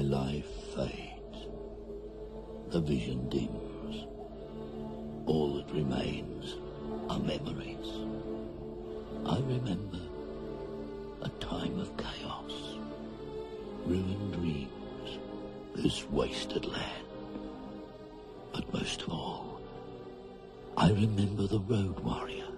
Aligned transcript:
my 0.00 0.06
life 0.06 0.46
fades, 0.74 1.48
the 2.70 2.80
vision 2.80 3.28
dims. 3.28 4.06
All 5.26 5.56
that 5.56 5.70
remains 5.74 6.56
are 7.10 7.18
memories. 7.18 7.88
I 9.26 9.36
remember 9.40 10.00
a 11.20 11.28
time 11.40 11.78
of 11.78 11.94
chaos, 11.98 12.78
ruined 13.84 14.32
dreams, 14.32 15.18
this 15.74 16.08
wasted 16.08 16.64
land. 16.64 17.06
But 18.54 18.72
most 18.72 19.02
of 19.02 19.10
all, 19.10 19.60
I 20.78 20.88
remember 20.92 21.46
the 21.46 21.60
road 21.60 22.00
warrior, 22.00 22.48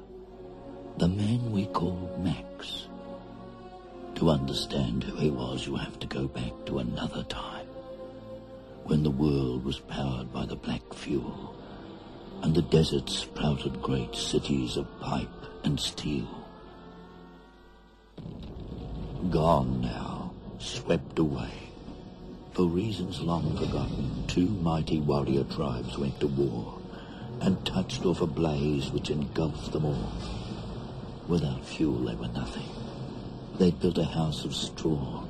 the 0.98 1.08
man 1.08 1.50
we 1.50 1.66
called 1.66 2.22
Max. 2.22 2.86
To 4.16 4.30
understand 4.30 5.02
who 5.04 5.16
he 5.16 5.30
was, 5.30 5.66
you 5.66 5.76
have 5.76 5.98
to 5.98 6.06
go 6.06 6.28
back 6.28 6.52
to 6.66 6.78
another 6.78 7.24
time, 7.24 7.66
when 8.84 9.02
the 9.02 9.10
world 9.10 9.64
was 9.64 9.80
powered 9.80 10.32
by 10.32 10.46
the 10.46 10.56
black 10.56 10.94
fuel, 10.94 11.56
and 12.42 12.54
the 12.54 12.62
desert 12.62 13.08
sprouted 13.08 13.82
great 13.82 14.14
cities 14.14 14.76
of 14.76 15.00
pipe 15.00 15.28
and 15.64 15.78
steel. 15.78 16.28
Gone 19.30 19.80
now, 19.80 20.32
swept 20.58 21.18
away. 21.18 21.50
For 22.52 22.66
reasons 22.66 23.20
long 23.20 23.56
forgotten, 23.56 24.24
two 24.28 24.46
mighty 24.46 25.00
warrior 25.00 25.44
tribes 25.44 25.96
went 25.96 26.20
to 26.20 26.26
war 26.26 26.78
and 27.40 27.64
touched 27.64 28.04
off 28.04 28.20
a 28.20 28.26
blaze 28.26 28.90
which 28.90 29.10
engulfed 29.10 29.72
them 29.72 29.84
all. 29.84 30.12
Without 31.28 31.64
fuel, 31.64 32.04
they 32.04 32.14
were 32.14 32.28
nothing. 32.28 32.81
They'd 33.62 33.78
built 33.78 33.98
a 33.98 34.04
house 34.04 34.44
of 34.44 34.56
straw. 34.56 35.22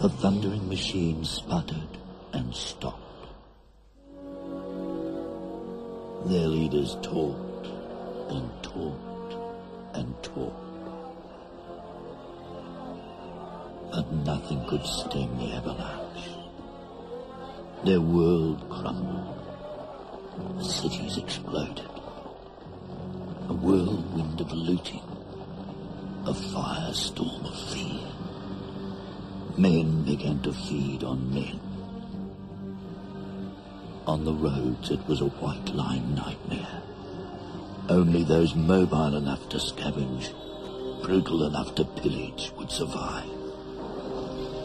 The 0.00 0.08
thundering 0.08 0.68
machine 0.68 1.24
sputtered 1.24 1.96
and 2.32 2.52
stopped. 2.52 3.28
Their 6.26 6.48
leaders 6.48 6.96
talked 7.02 7.68
and 8.30 8.50
talked 8.64 9.36
and 9.94 10.12
talked. 10.24 10.88
But 13.92 14.12
nothing 14.12 14.66
could 14.66 14.84
stem 14.84 15.38
the 15.38 15.52
avalanche. 15.52 16.30
Their 17.84 18.00
world 18.00 18.68
crumbled. 18.70 19.38
Cities 20.60 21.16
exploded. 21.16 21.88
A 23.48 23.54
whirlwind 23.54 24.40
of 24.40 24.50
looting. 24.50 25.21
A 26.24 26.32
firestorm 26.32 27.44
of 27.44 27.72
fear. 27.72 28.08
Men 29.58 30.04
began 30.04 30.40
to 30.42 30.52
feed 30.52 31.02
on 31.02 31.34
men. 31.34 31.58
On 34.06 34.24
the 34.24 34.32
roads 34.32 34.92
it 34.92 35.00
was 35.08 35.20
a 35.20 35.26
white 35.26 35.74
line 35.74 36.14
nightmare. 36.14 36.80
Only 37.88 38.22
those 38.22 38.54
mobile 38.54 39.16
enough 39.16 39.48
to 39.48 39.56
scavenge, 39.56 40.30
brutal 41.02 41.44
enough 41.44 41.74
to 41.74 41.84
pillage, 41.84 42.52
would 42.56 42.70
survive. 42.70 43.28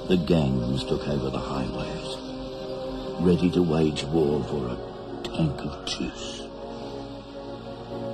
The 0.10 0.24
gangs 0.28 0.84
took 0.84 1.08
over 1.08 1.32
the 1.32 1.40
highways, 1.40 2.18
ready 3.20 3.50
to 3.50 3.64
wage 3.64 4.04
war 4.04 4.44
for 4.44 4.68
a 4.68 4.78
tank 5.24 5.60
of 5.62 5.86
juice. 5.88 6.42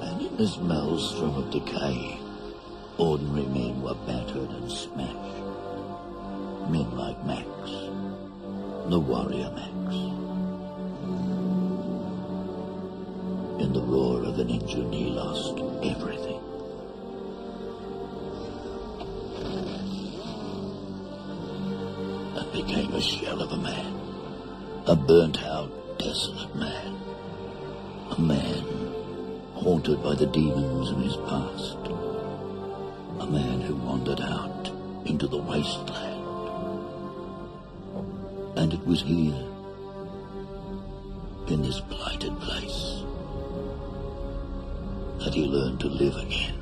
And 0.01 0.21
in 0.21 0.37
this 0.37 0.57
maelstrom 0.59 1.35
of 1.35 1.51
decay, 1.51 2.22
ordinary 2.97 3.45
men 3.47 3.81
were 3.81 3.95
battered 4.05 4.49
and 4.49 4.71
smashed. 4.71 5.43
Men 6.69 6.95
like 6.95 7.25
Max, 7.25 7.47
the 8.89 8.99
warrior 8.99 9.51
Max. 9.51 9.95
In 13.61 13.73
the 13.73 13.81
roar 13.81 14.23
of 14.23 14.39
an 14.39 14.49
engine, 14.49 14.91
he 14.91 15.05
lost 15.05 15.57
everything. 15.83 16.39
And 22.37 22.51
became 22.51 22.93
a 22.93 23.01
shell 23.01 23.41
of 23.41 23.51
a 23.51 23.57
man. 23.57 23.99
A 24.85 24.95
burnt 24.95 25.41
out, 25.43 25.97
desolate 25.97 26.55
man. 26.55 26.95
A 28.11 28.21
man 28.21 28.63
haunted 29.55 30.03
by 30.03 30.13
the 30.13 30.27
demons 30.27 30.91
of 30.91 30.97
his 30.97 31.15
past. 31.27 32.02
Wandered 34.03 34.25
out 34.25 34.69
into 35.05 35.27
the 35.27 35.37
wasteland. 35.37 36.25
And 38.57 38.73
it 38.73 38.85
was 38.85 39.01
here, 39.01 39.47
in 41.47 41.61
this 41.61 41.79
blighted 41.79 42.37
place, 42.41 43.01
that 45.19 45.33
he 45.33 45.45
learned 45.45 45.79
to 45.79 45.87
live 45.87 46.17
again. 46.17 46.52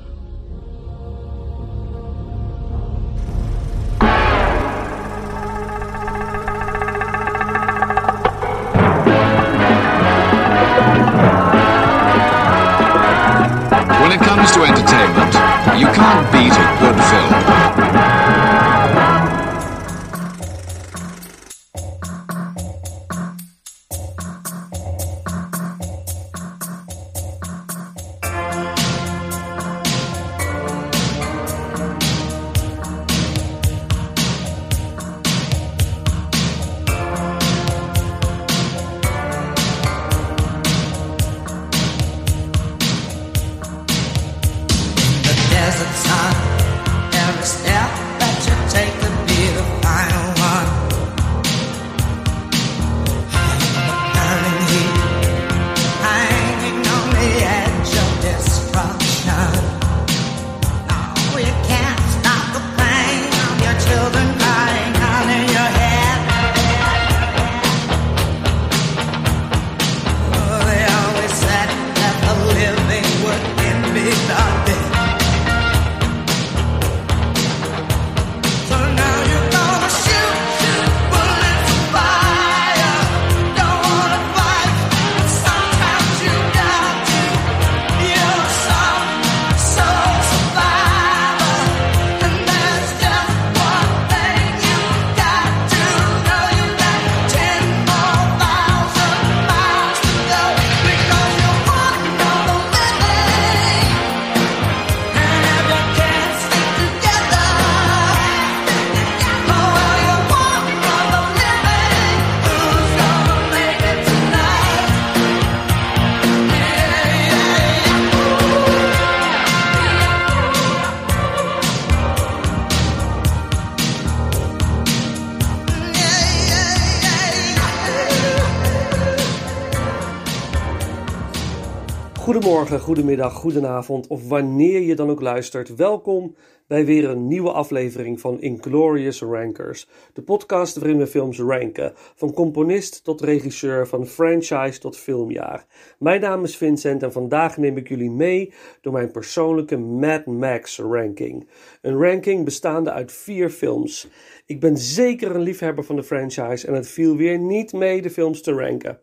Goedemorgen, 132.31 132.79
goedemiddag, 132.79 133.33
goedenavond 133.33 134.07
of 134.07 134.27
wanneer 134.27 134.81
je 134.81 134.95
dan 134.95 135.09
ook 135.09 135.21
luistert. 135.21 135.75
Welkom 135.75 136.35
bij 136.67 136.85
weer 136.85 137.09
een 137.09 137.27
nieuwe 137.27 137.51
aflevering 137.51 138.19
van 138.19 138.41
Inglorious 138.41 139.21
Rankers, 139.21 139.87
de 140.13 140.21
podcast 140.21 140.75
waarin 140.75 140.97
we 140.97 141.07
films 141.07 141.39
ranken, 141.39 141.93
van 141.95 142.33
componist 142.33 143.03
tot 143.03 143.21
regisseur, 143.21 143.87
van 143.87 144.07
franchise 144.07 144.79
tot 144.79 144.97
filmjaar. 144.97 145.65
Mijn 145.99 146.21
naam 146.21 146.43
is 146.43 146.57
Vincent 146.57 147.03
en 147.03 147.11
vandaag 147.11 147.57
neem 147.57 147.77
ik 147.77 147.87
jullie 147.87 148.11
mee 148.11 148.53
door 148.81 148.93
mijn 148.93 149.11
persoonlijke 149.11 149.77
Mad 149.77 150.25
Max 150.25 150.79
ranking. 150.79 151.49
Een 151.81 151.97
ranking 151.97 152.45
bestaande 152.45 152.91
uit 152.91 153.11
vier 153.11 153.49
films. 153.49 154.07
Ik 154.45 154.59
ben 154.59 154.77
zeker 154.77 155.35
een 155.35 155.41
liefhebber 155.41 155.83
van 155.83 155.95
de 155.95 156.03
franchise 156.03 156.67
en 156.67 156.73
het 156.73 156.87
viel 156.87 157.15
weer 157.15 157.37
niet 157.37 157.73
mee 157.73 158.01
de 158.01 158.09
films 158.09 158.41
te 158.41 158.51
ranken. 158.51 158.99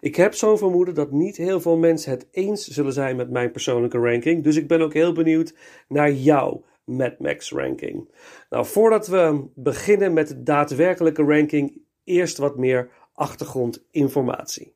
Ik 0.00 0.16
heb 0.16 0.34
zo'n 0.34 0.58
vermoeden 0.58 0.94
dat 0.94 1.12
niet 1.12 1.36
heel 1.36 1.60
veel 1.60 1.76
mensen 1.76 2.10
het 2.10 2.28
eens 2.30 2.66
zullen 2.66 2.92
zijn 2.92 3.16
met 3.16 3.30
mijn 3.30 3.50
persoonlijke 3.50 3.98
ranking, 3.98 4.44
dus 4.44 4.56
ik 4.56 4.68
ben 4.68 4.80
ook 4.80 4.92
heel 4.92 5.12
benieuwd 5.12 5.54
naar 5.88 6.12
jouw 6.12 6.64
Mad 6.84 7.18
Max 7.18 7.50
ranking. 7.50 8.10
Nou, 8.50 8.66
voordat 8.66 9.06
we 9.06 9.44
beginnen 9.54 10.12
met 10.12 10.28
de 10.28 10.42
daadwerkelijke 10.42 11.22
ranking, 11.22 11.82
eerst 12.04 12.38
wat 12.38 12.56
meer 12.56 12.90
achtergrondinformatie. 13.12 14.75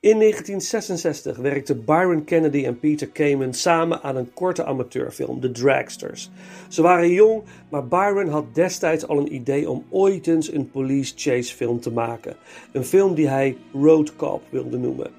In 0.00 0.18
1966 0.18 1.36
werkten 1.36 1.84
Byron 1.84 2.24
Kennedy 2.24 2.64
en 2.64 2.78
Peter 2.78 3.08
Kamen 3.08 3.54
samen 3.54 4.02
aan 4.02 4.16
een 4.16 4.32
korte 4.32 4.64
amateurfilm, 4.64 5.40
The 5.40 5.50
Dragsters. 5.50 6.30
Ze 6.68 6.82
waren 6.82 7.12
jong, 7.12 7.42
maar 7.68 7.86
Byron 7.86 8.28
had 8.28 8.54
destijds 8.54 9.06
al 9.06 9.18
een 9.18 9.34
idee 9.34 9.70
om 9.70 9.84
ooit 9.90 10.26
eens 10.26 10.52
een 10.52 10.70
police 10.70 11.12
chase 11.16 11.54
film 11.54 11.80
te 11.80 11.90
maken. 11.90 12.36
Een 12.72 12.84
film 12.84 13.14
die 13.14 13.28
hij 13.28 13.56
Road 13.72 14.16
Cop 14.16 14.42
wilde 14.50 14.78
noemen. 14.78 15.10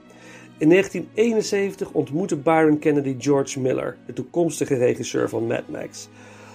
In 0.57 0.69
1971 0.69 1.91
ontmoette 1.91 2.37
Byron 2.37 2.79
Kennedy 2.79 3.15
George 3.17 3.59
Miller, 3.59 3.97
de 4.05 4.13
toekomstige 4.13 4.75
regisseur 4.75 5.29
van 5.29 5.47
Mad 5.47 5.67
Max. 5.67 6.09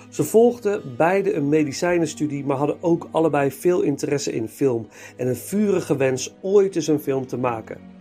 Ze 0.08 0.24
volgden 0.24 0.96
beide 0.96 1.34
een 1.34 1.48
medicijnenstudie, 1.48 2.44
maar 2.44 2.56
hadden 2.56 2.76
ook 2.80 3.08
allebei 3.10 3.50
veel 3.50 3.80
interesse 3.80 4.32
in 4.32 4.48
film 4.48 4.86
en 5.16 5.28
een 5.28 5.36
vurige 5.36 5.96
wens 5.96 6.34
ooit 6.40 6.76
eens 6.76 6.86
een 6.86 7.00
film 7.00 7.26
te 7.26 7.36
maken. 7.36 7.93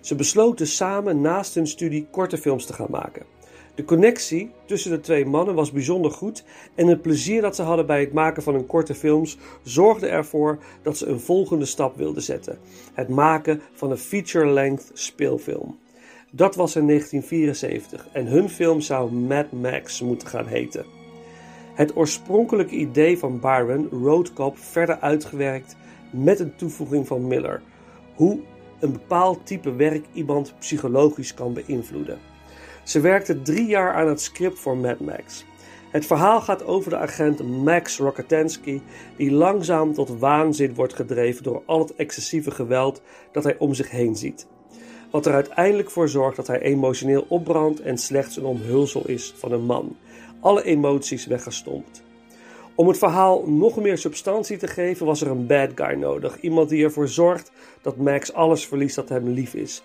Ze 0.00 0.14
besloten 0.14 0.66
samen 0.66 1.20
naast 1.20 1.54
hun 1.54 1.66
studie 1.66 2.06
korte 2.10 2.38
films 2.38 2.66
te 2.66 2.72
gaan 2.72 2.90
maken. 2.90 3.26
De 3.74 3.84
connectie 3.84 4.50
tussen 4.66 4.90
de 4.90 5.00
twee 5.00 5.26
mannen 5.26 5.54
was 5.54 5.72
bijzonder 5.72 6.10
goed 6.10 6.44
en 6.74 6.86
het 6.86 7.02
plezier 7.02 7.42
dat 7.42 7.56
ze 7.56 7.62
hadden 7.62 7.86
bij 7.86 8.00
het 8.00 8.12
maken 8.12 8.42
van 8.42 8.54
hun 8.54 8.66
korte 8.66 8.94
films 8.94 9.38
zorgde 9.62 10.06
ervoor 10.06 10.58
dat 10.82 10.96
ze 10.96 11.06
een 11.06 11.20
volgende 11.20 11.64
stap 11.64 11.96
wilden 11.96 12.22
zetten: 12.22 12.58
het 12.94 13.08
maken 13.08 13.60
van 13.72 13.90
een 13.90 13.98
feature-length 13.98 14.90
speelfilm. 14.92 15.78
Dat 16.30 16.54
was 16.54 16.76
in 16.76 16.86
1974 16.86 18.08
en 18.12 18.26
hun 18.26 18.48
film 18.48 18.80
zou 18.80 19.12
Mad 19.12 19.52
Max 19.52 20.00
moeten 20.00 20.28
gaan 20.28 20.46
heten. 20.46 20.84
Het 21.74 21.96
oorspronkelijke 21.96 22.74
idee 22.74 23.18
van 23.18 23.40
Byron, 23.40 23.88
Road 23.90 24.32
Cop, 24.32 24.58
verder 24.58 24.98
uitgewerkt 24.98 25.76
met 26.10 26.40
een 26.40 26.56
toevoeging 26.56 27.06
van 27.06 27.26
Miller. 27.26 27.62
Hoe 28.14 28.40
een 28.80 28.92
bepaald 28.92 29.46
type 29.46 29.72
werk 29.72 30.04
iemand 30.12 30.54
psychologisch 30.58 31.34
kan 31.34 31.52
beïnvloeden. 31.52 32.18
Ze 32.82 33.00
werkte 33.00 33.42
drie 33.42 33.66
jaar 33.66 33.94
aan 33.94 34.08
het 34.08 34.20
script 34.20 34.58
voor 34.58 34.76
Mad 34.76 35.00
Max. 35.00 35.44
Het 35.90 36.06
verhaal 36.06 36.40
gaat 36.40 36.64
over 36.64 36.90
de 36.90 36.96
agent 36.96 37.42
Max 37.42 37.98
Rokatansky, 37.98 38.80
die 39.16 39.32
langzaam 39.32 39.94
tot 39.94 40.18
waanzin 40.18 40.74
wordt 40.74 40.94
gedreven 40.94 41.42
door 41.42 41.62
al 41.66 41.78
het 41.78 41.94
excessieve 41.94 42.50
geweld 42.50 43.02
dat 43.32 43.44
hij 43.44 43.58
om 43.58 43.74
zich 43.74 43.90
heen 43.90 44.16
ziet. 44.16 44.46
Wat 45.10 45.26
er 45.26 45.32
uiteindelijk 45.32 45.90
voor 45.90 46.08
zorgt 46.08 46.36
dat 46.36 46.46
hij 46.46 46.60
emotioneel 46.60 47.26
opbrandt 47.28 47.80
en 47.80 47.98
slechts 47.98 48.36
een 48.36 48.44
omhulsel 48.44 49.08
is 49.08 49.34
van 49.36 49.52
een 49.52 49.64
man. 49.64 49.96
Alle 50.40 50.64
emoties 50.64 51.26
weggestompt. 51.26 52.02
Om 52.80 52.88
het 52.88 52.98
verhaal 52.98 53.44
nog 53.46 53.76
meer 53.76 53.98
substantie 53.98 54.56
te 54.56 54.66
geven 54.66 55.06
was 55.06 55.20
er 55.20 55.30
een 55.30 55.46
bad 55.46 55.70
guy 55.74 55.94
nodig. 55.94 56.40
Iemand 56.40 56.68
die 56.68 56.84
ervoor 56.84 57.08
zorgt 57.08 57.52
dat 57.82 57.96
Max 57.96 58.32
alles 58.32 58.66
verliest 58.66 58.94
dat 58.94 59.08
hem 59.08 59.28
lief 59.28 59.54
is. 59.54 59.82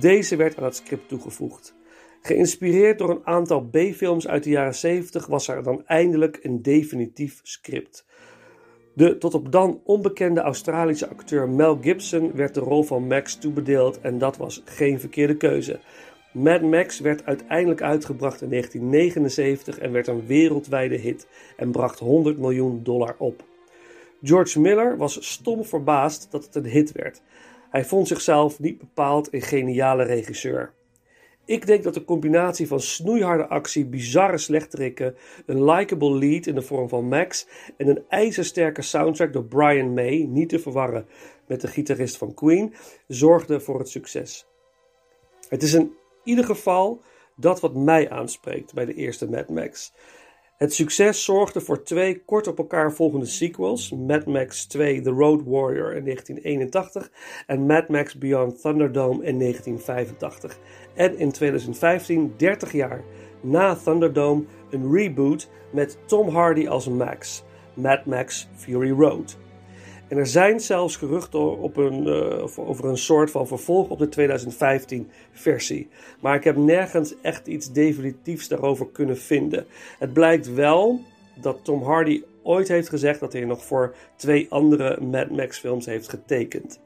Deze 0.00 0.36
werd 0.36 0.58
aan 0.58 0.64
het 0.64 0.76
script 0.76 1.08
toegevoegd. 1.08 1.74
Geïnspireerd 2.20 2.98
door 2.98 3.10
een 3.10 3.26
aantal 3.26 3.60
B-films 3.60 4.28
uit 4.28 4.44
de 4.44 4.50
jaren 4.50 4.74
70 4.74 5.26
was 5.26 5.48
er 5.48 5.62
dan 5.62 5.82
eindelijk 5.86 6.38
een 6.42 6.62
definitief 6.62 7.40
script. 7.42 8.06
De 8.94 9.18
tot 9.18 9.34
op 9.34 9.52
dan 9.52 9.80
onbekende 9.84 10.40
Australische 10.40 11.08
acteur 11.08 11.48
Mel 11.48 11.78
Gibson 11.80 12.32
werd 12.34 12.54
de 12.54 12.60
rol 12.60 12.82
van 12.82 13.06
Max 13.06 13.36
toebedeeld 13.36 14.00
en 14.00 14.18
dat 14.18 14.36
was 14.36 14.62
geen 14.64 15.00
verkeerde 15.00 15.36
keuze. 15.36 15.80
Mad 16.34 16.62
Max 16.62 17.00
werd 17.00 17.24
uiteindelijk 17.24 17.82
uitgebracht 17.82 18.42
in 18.42 18.50
1979 18.50 19.78
en 19.78 19.92
werd 19.92 20.06
een 20.06 20.26
wereldwijde 20.26 20.96
hit 20.96 21.26
en 21.56 21.70
bracht 21.70 21.98
100 21.98 22.38
miljoen 22.38 22.82
dollar 22.82 23.14
op. 23.18 23.44
George 24.22 24.60
Miller 24.60 24.96
was 24.96 25.32
stom 25.32 25.64
verbaasd 25.64 26.30
dat 26.30 26.44
het 26.44 26.54
een 26.54 26.66
hit 26.66 26.92
werd. 26.92 27.22
Hij 27.70 27.84
vond 27.84 28.08
zichzelf 28.08 28.60
niet 28.60 28.78
bepaald 28.78 29.32
een 29.32 29.42
geniale 29.42 30.02
regisseur. 30.02 30.72
Ik 31.44 31.66
denk 31.66 31.82
dat 31.82 31.94
de 31.94 32.04
combinatie 32.04 32.66
van 32.66 32.80
snoeiharde 32.80 33.48
actie, 33.48 33.84
bizarre 33.84 34.38
slechterikken, 34.38 35.16
een 35.46 35.64
likable 35.64 36.18
lead 36.18 36.46
in 36.46 36.54
de 36.54 36.62
vorm 36.62 36.88
van 36.88 37.08
Max 37.08 37.46
en 37.76 37.88
een 37.88 38.04
ijzersterke 38.08 38.82
soundtrack 38.82 39.32
door 39.32 39.44
Brian 39.44 39.94
May, 39.94 40.26
niet 40.28 40.48
te 40.48 40.58
verwarren 40.58 41.06
met 41.46 41.60
de 41.60 41.68
gitarist 41.68 42.16
van 42.16 42.34
Queen, 42.34 42.74
zorgde 43.08 43.60
voor 43.60 43.78
het 43.78 43.88
succes. 43.88 44.46
Het 45.48 45.62
is 45.62 45.74
in 45.74 45.92
ieder 46.24 46.44
geval 46.44 47.02
dat 47.36 47.60
wat 47.60 47.74
mij 47.74 48.10
aanspreekt 48.10 48.74
bij 48.74 48.84
de 48.84 48.94
eerste 48.94 49.30
Mad 49.30 49.48
Max. 49.48 49.92
Het 50.56 50.74
succes 50.74 51.24
zorgde 51.24 51.60
voor 51.60 51.82
twee 51.82 52.24
kort 52.24 52.46
op 52.46 52.58
elkaar 52.58 52.92
volgende 52.92 53.26
sequels: 53.26 53.90
Mad 53.90 54.26
Max 54.26 54.66
2 54.66 55.00
The 55.00 55.10
Road 55.10 55.42
Warrior 55.44 55.94
in 55.94 56.04
1981 56.04 57.10
en 57.46 57.66
Mad 57.66 57.88
Max 57.88 58.18
Beyond 58.18 58.60
Thunderdome 58.60 59.24
in 59.24 59.38
1985. 59.38 60.58
En 60.94 61.18
in 61.18 61.32
2015, 61.32 62.34
30 62.36 62.72
jaar 62.72 63.04
na 63.40 63.74
Thunderdome, 63.74 64.44
een 64.70 64.92
reboot 64.92 65.48
met 65.72 65.98
Tom 66.06 66.28
Hardy 66.28 66.68
als 66.68 66.88
Max, 66.88 67.42
Mad 67.74 68.04
Max 68.04 68.48
Fury 68.56 68.90
Road. 68.90 69.36
En 70.08 70.16
er 70.16 70.26
zijn 70.26 70.60
zelfs 70.60 70.96
geruchten 70.96 71.58
op 71.58 71.76
een, 71.76 72.06
uh, 72.06 72.68
over 72.68 72.84
een 72.84 72.98
soort 72.98 73.30
van 73.30 73.46
vervolg 73.46 73.88
op 73.88 73.98
de 73.98 74.08
2015 74.08 75.10
versie. 75.32 75.88
Maar 76.20 76.34
ik 76.34 76.44
heb 76.44 76.56
nergens 76.56 77.14
echt 77.22 77.46
iets 77.46 77.72
definitiefs 77.72 78.48
daarover 78.48 78.86
kunnen 78.92 79.18
vinden. 79.18 79.66
Het 79.98 80.12
blijkt 80.12 80.54
wel 80.54 81.00
dat 81.40 81.58
Tom 81.62 81.82
Hardy 81.82 82.22
ooit 82.42 82.68
heeft 82.68 82.88
gezegd 82.88 83.20
dat 83.20 83.32
hij 83.32 83.44
nog 83.44 83.64
voor 83.64 83.94
twee 84.16 84.46
andere 84.50 85.00
Mad 85.00 85.30
Max 85.30 85.58
films 85.58 85.86
heeft 85.86 86.08
getekend. 86.08 86.80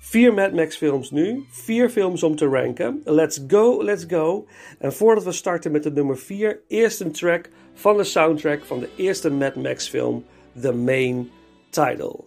Vier 0.00 0.34
Mad 0.34 0.52
Max 0.52 0.76
films 0.76 1.10
nu, 1.10 1.44
vier 1.50 1.88
films 1.88 2.22
om 2.22 2.36
te 2.36 2.46
ranken. 2.46 3.00
Let's 3.04 3.44
go, 3.48 3.84
let's 3.84 4.04
go. 4.08 4.46
En 4.78 4.92
voordat 4.92 5.24
we 5.24 5.32
starten 5.32 5.72
met 5.72 5.82
de 5.82 5.92
nummer 5.92 6.18
4, 6.18 6.60
eerst 6.68 7.00
een 7.00 7.12
track 7.12 7.50
van 7.74 7.96
de 7.96 8.04
soundtrack 8.04 8.64
van 8.64 8.80
de 8.80 8.88
eerste 8.96 9.30
Mad 9.30 9.54
Max 9.54 9.88
film, 9.88 10.24
The 10.60 10.72
Main 10.72 11.30
Title. 11.76 12.26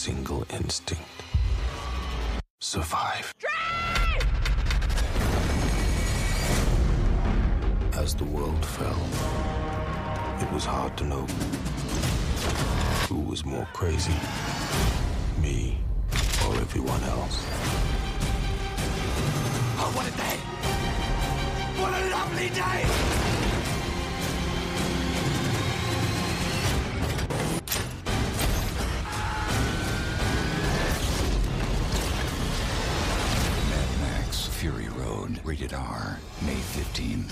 Single 0.00 0.46
instinct 0.48 1.02
survive. 2.58 3.34
As 7.92 8.14
the 8.14 8.24
world 8.24 8.64
fell, 8.64 9.02
it 10.40 10.50
was 10.54 10.64
hard 10.64 10.96
to 10.96 11.04
know 11.04 11.26
who 13.08 13.20
was 13.30 13.44
more 13.44 13.68
crazy, 13.74 14.18
me 15.38 15.78
or 16.46 16.54
everyone 16.54 17.02
else. 17.04 17.36
Oh, 19.82 19.90
what 19.96 20.06
a 20.08 20.14
day! 20.24 20.38
What 21.78 21.92
a 21.92 22.02
lovely 22.08 22.48
day! 22.48 23.39
Rated 35.50 35.72
R, 35.72 36.18
May 36.44 36.54
15. 36.54 37.24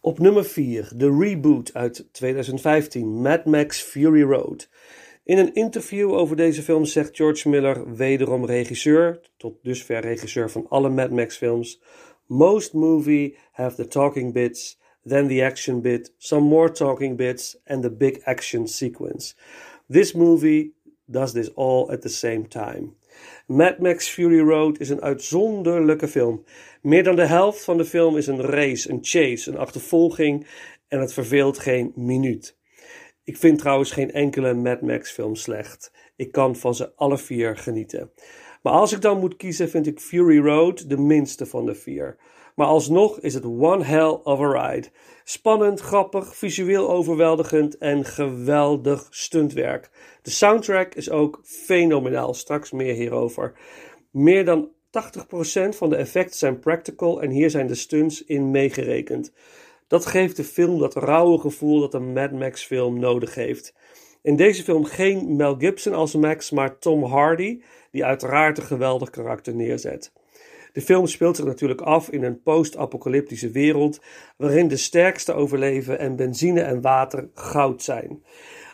Op 0.00 0.18
nummer 0.18 0.44
4, 0.44 0.92
de 0.94 1.16
reboot 1.18 1.70
uit 1.74 2.08
2015, 2.12 3.20
Mad 3.20 3.44
Max 3.44 3.82
Fury 3.82 4.22
Road. 4.22 4.68
In 5.24 5.38
een 5.38 5.54
interview 5.54 6.12
over 6.12 6.36
deze 6.36 6.62
film 6.62 6.84
zegt 6.84 7.16
George 7.16 7.48
Miller, 7.48 7.94
wederom 7.94 8.44
regisseur, 8.44 9.20
tot 9.36 9.58
dusver 9.62 10.00
regisseur 10.00 10.50
van 10.50 10.66
alle 10.68 10.88
Mad 10.88 11.10
Max 11.10 11.36
films, 11.36 11.82
Most 12.26 12.72
movie 12.72 13.36
have 13.52 13.76
the 13.76 13.88
talking 13.88 14.32
bits, 14.32 14.78
then 15.08 15.28
the 15.28 15.44
action 15.44 15.80
bit, 15.80 16.14
some 16.16 16.46
more 16.46 16.72
talking 16.72 17.16
bits, 17.16 17.58
and 17.64 17.82
the 17.82 17.90
big 17.90 18.20
action 18.24 18.68
sequence. 18.68 19.34
This 19.88 20.12
movie 20.12 20.74
does 21.04 21.32
this 21.32 21.54
all 21.54 21.92
at 21.92 22.02
the 22.02 22.08
same 22.08 22.48
time. 22.48 22.94
Mad 23.48 23.80
Max 23.80 24.08
Fury 24.08 24.40
Road 24.40 24.78
is 24.80 24.88
een 24.88 25.00
uitzonderlijke 25.00 26.08
film. 26.08 26.44
Meer 26.86 27.04
dan 27.04 27.16
de 27.16 27.26
helft 27.26 27.64
van 27.64 27.76
de 27.76 27.84
film 27.84 28.16
is 28.16 28.26
een 28.26 28.40
race, 28.40 28.90
een 28.90 28.98
chase, 29.02 29.50
een 29.50 29.58
achtervolging 29.58 30.46
en 30.88 31.00
het 31.00 31.12
verveelt 31.12 31.58
geen 31.58 31.92
minuut. 31.94 32.58
Ik 33.24 33.36
vind 33.36 33.58
trouwens 33.58 33.90
geen 33.90 34.12
enkele 34.12 34.54
Mad 34.54 34.80
Max 34.80 35.10
film 35.10 35.34
slecht. 35.34 35.92
Ik 36.16 36.32
kan 36.32 36.56
van 36.56 36.74
ze 36.74 36.92
alle 36.96 37.18
vier 37.18 37.56
genieten. 37.56 38.10
Maar 38.62 38.72
als 38.72 38.92
ik 38.92 39.00
dan 39.00 39.18
moet 39.18 39.36
kiezen, 39.36 39.68
vind 39.68 39.86
ik 39.86 40.00
Fury 40.00 40.38
Road 40.38 40.88
de 40.88 40.98
minste 40.98 41.46
van 41.46 41.66
de 41.66 41.74
vier. 41.74 42.16
Maar 42.54 42.66
alsnog 42.66 43.20
is 43.20 43.34
het 43.34 43.44
one 43.44 43.84
hell 43.84 44.20
of 44.22 44.40
a 44.40 44.70
ride. 44.70 44.88
Spannend, 45.24 45.80
grappig, 45.80 46.36
visueel 46.36 46.90
overweldigend 46.90 47.78
en 47.78 48.04
geweldig 48.04 49.06
stuntwerk. 49.10 49.90
De 50.22 50.30
soundtrack 50.30 50.94
is 50.94 51.10
ook 51.10 51.40
fenomenaal, 51.44 52.34
straks 52.34 52.70
meer 52.70 52.94
hierover. 52.94 53.52
Meer 54.10 54.44
dan 54.44 54.74
80% 54.96 55.76
van 55.76 55.90
de 55.90 55.96
effecten 55.96 56.38
zijn 56.38 56.58
practical 56.58 57.22
en 57.22 57.30
hier 57.30 57.50
zijn 57.50 57.66
de 57.66 57.74
stunts 57.74 58.24
in 58.24 58.50
meegerekend. 58.50 59.32
Dat 59.86 60.06
geeft 60.06 60.36
de 60.36 60.44
film 60.44 60.78
dat 60.78 60.94
rauwe 60.94 61.38
gevoel 61.38 61.80
dat 61.80 61.94
een 61.94 62.12
Mad 62.12 62.32
Max 62.32 62.64
film 62.64 62.98
nodig 62.98 63.34
heeft. 63.34 63.74
In 64.22 64.36
deze 64.36 64.62
film 64.62 64.84
geen 64.84 65.36
Mel 65.36 65.56
Gibson 65.58 65.94
als 65.94 66.14
Max, 66.14 66.50
maar 66.50 66.78
Tom 66.78 67.04
Hardy, 67.04 67.60
die 67.90 68.04
uiteraard 68.04 68.58
een 68.58 68.64
geweldig 68.64 69.10
karakter 69.10 69.54
neerzet. 69.54 70.12
De 70.72 70.82
film 70.82 71.06
speelt 71.06 71.36
zich 71.36 71.44
natuurlijk 71.44 71.80
af 71.80 72.10
in 72.10 72.22
een 72.22 72.42
post-apocalyptische 72.42 73.50
wereld 73.50 74.00
waarin 74.36 74.68
de 74.68 74.76
sterkste 74.76 75.32
overleven 75.32 75.98
en 75.98 76.16
benzine 76.16 76.60
en 76.60 76.80
water 76.80 77.28
goud 77.34 77.82
zijn. 77.82 78.22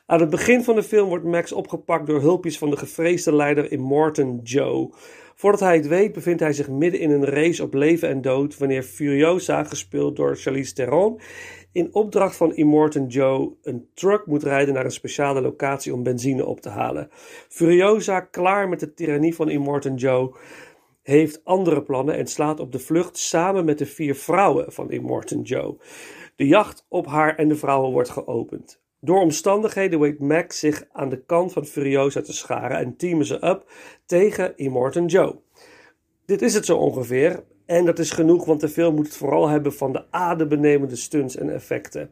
Aan 0.07 0.21
het 0.21 0.31
begin 0.31 0.65
van 0.65 0.75
de 0.75 0.83
film 0.83 1.09
wordt 1.09 1.25
Max 1.25 1.53
opgepakt 1.53 2.07
door 2.07 2.21
hulpjes 2.21 2.59
van 2.59 2.71
de 2.71 2.77
gevreesde 2.77 3.35
leider 3.35 3.73
Immortan 3.73 4.41
Joe. 4.43 4.91
Voordat 5.43 5.61
hij 5.61 5.77
het 5.77 5.87
weet 5.87 6.13
bevindt 6.13 6.41
hij 6.41 6.53
zich 6.53 6.69
midden 6.69 7.01
in 7.01 7.11
een 7.11 7.25
race 7.25 7.63
op 7.63 7.75
leven 7.75 8.09
en 8.09 8.21
dood 8.21 8.59
wanneer 8.59 8.83
Furiosa, 8.83 9.65
gespeeld 9.65 10.17
door 10.17 10.37
Charlize 10.37 10.73
Theron, 10.73 11.21
in 11.73 11.95
opdracht 11.95 12.37
van 12.37 12.55
Immortan 12.55 13.07
Joe 13.07 13.53
een 13.63 13.89
truck 13.95 14.27
moet 14.27 14.43
rijden 14.43 14.75
naar 14.75 14.85
een 14.85 14.91
speciale 14.91 15.41
locatie 15.41 15.95
om 15.95 16.03
benzine 16.03 16.47
op 16.47 16.61
te 16.61 16.69
halen. 16.69 17.09
Furiosa, 17.49 18.21
klaar 18.21 18.69
met 18.69 18.81
de 18.81 18.95
tirannie 18.95 19.35
van 19.35 19.51
Immortan 19.51 19.95
Joe, 19.95 20.35
heeft 21.03 21.45
andere 21.45 21.83
plannen 21.83 22.17
en 22.17 22.27
slaat 22.27 22.61
op 22.61 22.73
de 22.73 22.79
vlucht 22.79 23.19
samen 23.19 23.65
met 23.65 23.79
de 23.79 23.87
vier 23.87 24.15
vrouwen 24.15 24.73
van 24.73 24.91
Immortan 24.91 25.41
Joe. 25.41 25.77
De 26.37 26.47
jacht 26.47 26.87
op 26.89 27.07
haar 27.07 27.37
en 27.37 27.49
de 27.49 27.57
vrouwen 27.57 27.93
wordt 27.93 28.11
geopend. 28.11 28.82
Door 29.05 29.21
omstandigheden 29.21 30.01
weet 30.01 30.19
Max 30.19 30.59
zich 30.59 30.85
aan 30.93 31.09
de 31.09 31.25
kant 31.25 31.53
van 31.53 31.67
Furiosa 31.67 32.21
te 32.21 32.33
scharen 32.33 32.79
en 32.79 32.97
teamen 32.97 33.27
ze 33.27 33.47
up 33.47 33.71
tegen 34.07 34.57
Immortan 34.57 35.07
Joe. 35.07 35.37
Dit 36.27 36.43
is 36.43 36.55
het 36.55 36.67
zo 36.67 36.77
ongeveer 36.77 37.45
en 37.67 37.85
dat 37.85 37.99
is 37.99 38.11
genoeg, 38.11 38.45
want 38.45 38.61
de 38.61 38.69
film 38.69 38.95
moet 38.95 39.07
het 39.07 39.17
vooral 39.17 39.49
hebben 39.49 39.73
van 39.73 39.93
de 39.93 40.05
adembenemende 40.11 40.97
stunts 40.97 41.37
en 41.37 41.51
effecten. 41.51 42.11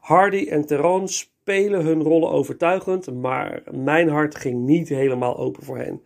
Hardy 0.00 0.46
en 0.48 0.66
Theron 0.66 1.08
spelen 1.08 1.84
hun 1.84 2.02
rollen 2.02 2.30
overtuigend, 2.30 3.12
maar 3.14 3.62
mijn 3.70 4.08
hart 4.08 4.34
ging 4.34 4.66
niet 4.66 4.88
helemaal 4.88 5.36
open 5.38 5.62
voor 5.62 5.78
hen. 5.78 6.02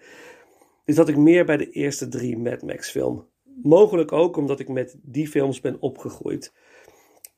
Dit 0.84 0.96
had 0.96 1.08
ik 1.08 1.16
meer 1.16 1.44
bij 1.44 1.56
de 1.56 1.70
eerste 1.70 2.08
drie 2.08 2.38
Mad 2.38 2.62
Max 2.62 2.90
film. 2.90 3.26
Mogelijk 3.62 4.12
ook 4.12 4.36
omdat 4.36 4.60
ik 4.60 4.68
met 4.68 4.96
die 5.02 5.28
films 5.28 5.60
ben 5.60 5.80
opgegroeid. 5.80 6.52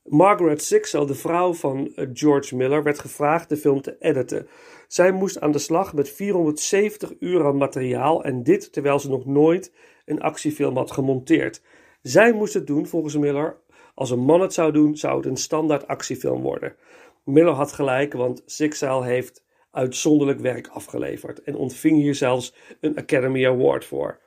Margaret 0.04 0.62
Sixel, 0.62 1.06
de 1.06 1.14
vrouw 1.14 1.54
van 1.54 1.94
eh, 1.94 2.06
George 2.12 2.56
Miller, 2.56 2.82
werd 2.82 2.98
gevraagd 2.98 3.48
de 3.48 3.56
film 3.56 3.80
te 3.80 3.96
editen. 3.98 4.48
Zij 4.88 5.12
moest 5.12 5.40
aan 5.40 5.52
de 5.52 5.58
slag 5.58 5.94
met 5.94 6.10
470 6.10 7.12
uur 7.18 7.44
aan 7.44 7.56
materiaal 7.56 8.24
en 8.24 8.42
dit 8.42 8.72
terwijl 8.72 8.98
ze 8.98 9.08
nog 9.08 9.26
nooit 9.26 9.72
een 10.04 10.20
actiefilm 10.20 10.76
had 10.76 10.90
gemonteerd. 10.90 11.62
Zij 12.02 12.32
moest 12.32 12.54
het 12.54 12.66
doen 12.66 12.86
volgens 12.86 13.16
Miller. 13.16 13.56
Als 13.94 14.10
een 14.10 14.24
man 14.24 14.40
het 14.40 14.52
zou 14.52 14.72
doen, 14.72 14.96
zou 14.96 15.16
het 15.16 15.26
een 15.26 15.36
standaard 15.36 15.86
actiefilm 15.86 16.42
worden. 16.42 16.76
Miller 17.24 17.54
had 17.54 17.72
gelijk, 17.72 18.12
want 18.12 18.42
Sixel 18.46 19.02
heeft 19.02 19.44
uitzonderlijk 19.70 20.40
werk 20.40 20.66
afgeleverd 20.66 21.42
en 21.42 21.56
ontving 21.56 21.96
hier 21.96 22.14
zelfs 22.14 22.54
een 22.80 22.98
Academy 22.98 23.46
Award 23.46 23.84
voor. 23.84 24.20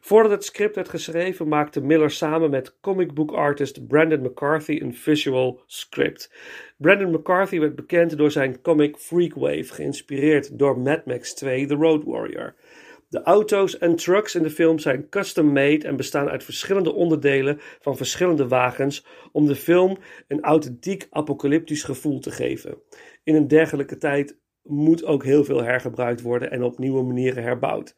Voordat 0.00 0.30
het 0.30 0.44
script 0.44 0.74
werd 0.74 0.88
geschreven, 0.88 1.48
maakte 1.48 1.80
Miller 1.80 2.10
samen 2.10 2.50
met 2.50 2.80
comic 2.80 3.14
book 3.14 3.32
artist 3.32 3.86
Brandon 3.86 4.22
McCarthy 4.22 4.78
een 4.82 4.94
visual 4.94 5.62
script. 5.66 6.32
Brandon 6.76 7.10
McCarthy 7.10 7.58
werd 7.58 7.74
bekend 7.74 8.16
door 8.16 8.30
zijn 8.30 8.60
comic 8.60 8.96
Freakwave, 8.96 9.64
geïnspireerd 9.64 10.58
door 10.58 10.78
Mad 10.78 11.06
Max 11.06 11.34
2 11.34 11.66
The 11.66 11.74
Road 11.74 12.04
Warrior. 12.04 12.54
De 13.08 13.22
auto's 13.22 13.78
en 13.78 13.96
trucks 13.96 14.34
in 14.34 14.42
de 14.42 14.50
film 14.50 14.78
zijn 14.78 15.08
custom-made 15.08 15.86
en 15.86 15.96
bestaan 15.96 16.28
uit 16.28 16.44
verschillende 16.44 16.92
onderdelen 16.92 17.60
van 17.80 17.96
verschillende 17.96 18.48
wagens 18.48 19.06
om 19.32 19.46
de 19.46 19.56
film 19.56 19.98
een 20.28 20.42
authentiek 20.42 21.06
apocalyptisch 21.10 21.82
gevoel 21.82 22.20
te 22.20 22.30
geven. 22.30 22.82
In 23.24 23.34
een 23.34 23.48
dergelijke 23.48 23.96
tijd 23.96 24.38
moet 24.62 25.04
ook 25.04 25.24
heel 25.24 25.44
veel 25.44 25.62
hergebruikt 25.62 26.20
worden 26.20 26.50
en 26.50 26.62
op 26.62 26.78
nieuwe 26.78 27.02
manieren 27.02 27.42
herbouwd. 27.42 27.96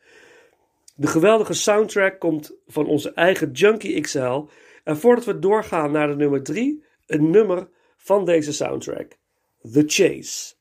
De 0.94 1.06
geweldige 1.06 1.54
soundtrack 1.54 2.18
komt 2.18 2.56
van 2.66 2.86
onze 2.86 3.12
eigen 3.12 3.50
Junkie 3.50 4.00
XL. 4.00 4.44
En 4.84 4.96
voordat 4.96 5.24
we 5.24 5.38
doorgaan 5.38 5.92
naar 5.92 6.08
de 6.08 6.16
nummer 6.16 6.42
3, 6.42 6.84
een 7.06 7.30
nummer 7.30 7.68
van 7.96 8.24
deze 8.24 8.52
soundtrack: 8.52 9.16
The 9.72 9.84
Chase. 9.86 10.54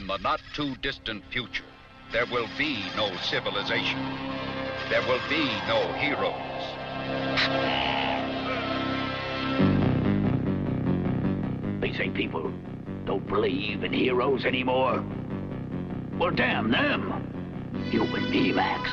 In 0.00 0.06
the 0.06 0.16
not 0.16 0.40
too 0.54 0.74
distant 0.76 1.22
future, 1.30 1.64
there 2.10 2.24
will 2.32 2.48
be 2.56 2.82
no 2.96 3.14
civilization. 3.16 3.98
There 4.88 5.02
will 5.02 5.20
be 5.28 5.44
no 5.68 5.92
heroes. 5.92 6.32
They 11.82 11.92
say 11.92 12.08
people 12.08 12.50
don't 13.04 13.26
believe 13.28 13.84
in 13.84 13.92
heroes 13.92 14.46
anymore. 14.46 15.04
Well, 16.18 16.30
damn 16.30 16.70
them. 16.70 17.12
You 17.90 18.04
and 18.04 18.30
me, 18.30 18.52
Max. 18.52 18.90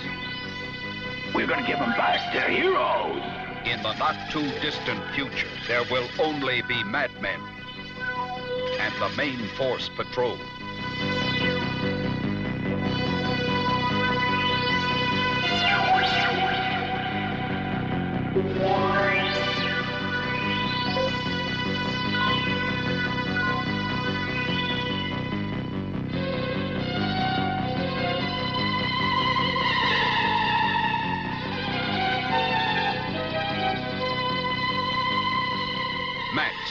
We're 1.34 1.48
gonna 1.48 1.66
give 1.66 1.80
them 1.80 1.92
back 1.92 2.34
their 2.34 2.50
heroes. 2.50 3.24
In 3.66 3.82
the 3.82 3.94
not 3.98 4.30
too 4.30 4.52
distant 4.60 5.02
future, 5.16 5.48
there 5.70 5.86
will 5.90 6.08
only 6.20 6.64
be 6.64 6.84
madmen 6.84 7.40
and 8.80 8.94
the 9.02 9.16
main 9.16 9.48
force 9.58 9.90
patrol. 9.96 10.38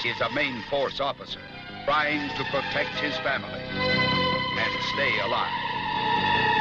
Is 0.06 0.20
a 0.20 0.30
main 0.30 0.62
force 0.70 1.00
officer 1.00 1.40
trying 1.84 2.28
to 2.36 2.44
protect 2.44 2.94
his 3.00 3.16
family 3.18 3.60
and 3.60 4.82
stay 4.94 5.18
alive. 5.20 6.55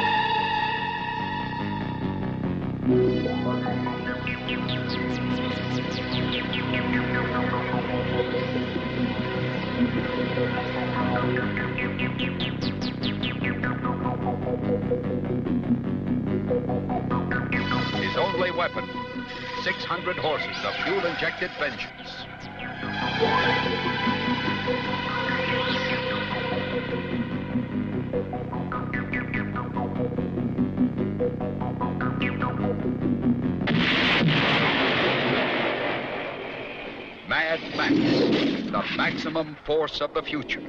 His 4.46 4.54
only 18.16 18.52
weapon 18.52 18.84
600 19.64 20.16
horses 20.16 20.64
of 20.64 20.74
fuel 20.84 21.04
injected 21.06 21.50
vengeance. 21.58 22.26
Mad 37.36 37.60
Max, 37.76 37.94
the 38.70 38.94
maximum 38.96 39.56
force 39.62 40.04
of 40.04 40.10
the 40.12 40.22
future. 40.22 40.62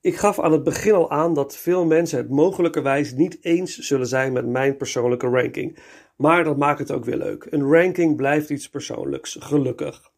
Ik 0.00 0.16
gaf 0.16 0.40
aan 0.40 0.52
het 0.52 0.64
begin 0.64 0.92
al 0.92 1.10
aan 1.10 1.34
dat 1.34 1.56
veel 1.56 1.84
mensen 1.84 2.18
het 2.18 2.30
mogelijkerwijs 2.30 3.12
niet 3.12 3.38
eens 3.40 3.78
zullen 3.78 4.06
zijn 4.06 4.32
met 4.32 4.46
mijn 4.46 4.76
persoonlijke 4.76 5.26
ranking. 5.26 5.78
Maar 6.16 6.44
dat 6.44 6.56
maakt 6.56 6.78
het 6.78 6.90
ook 6.90 7.04
weer 7.04 7.16
leuk. 7.16 7.46
Een 7.50 7.72
ranking 7.72 8.16
blijft 8.16 8.50
iets 8.50 8.68
persoonlijks, 8.68 9.36
gelukkig. 9.40 10.10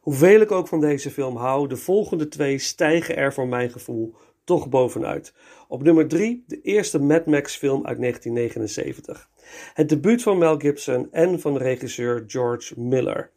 Hoeveel 0.00 0.40
ik 0.40 0.50
ook 0.50 0.68
van 0.68 0.80
deze 0.80 1.10
film 1.10 1.36
hou, 1.36 1.68
de 1.68 1.76
volgende 1.76 2.28
twee 2.28 2.58
stijgen 2.58 3.16
er 3.16 3.32
voor 3.32 3.48
mijn 3.48 3.70
gevoel 3.70 4.14
toch 4.48 4.68
bovenuit. 4.68 5.32
Op 5.68 5.82
nummer 5.82 6.08
3 6.08 6.44
de 6.46 6.60
eerste 6.60 6.98
Mad 6.98 7.26
Max 7.26 7.56
film 7.56 7.86
uit 7.86 7.98
1979. 7.98 9.28
Het 9.74 9.88
debuut 9.88 10.22
van 10.22 10.38
Mel 10.38 10.58
Gibson 10.58 11.08
en 11.10 11.40
van 11.40 11.56
regisseur 11.56 12.24
George 12.26 12.80
Miller. 12.80 13.30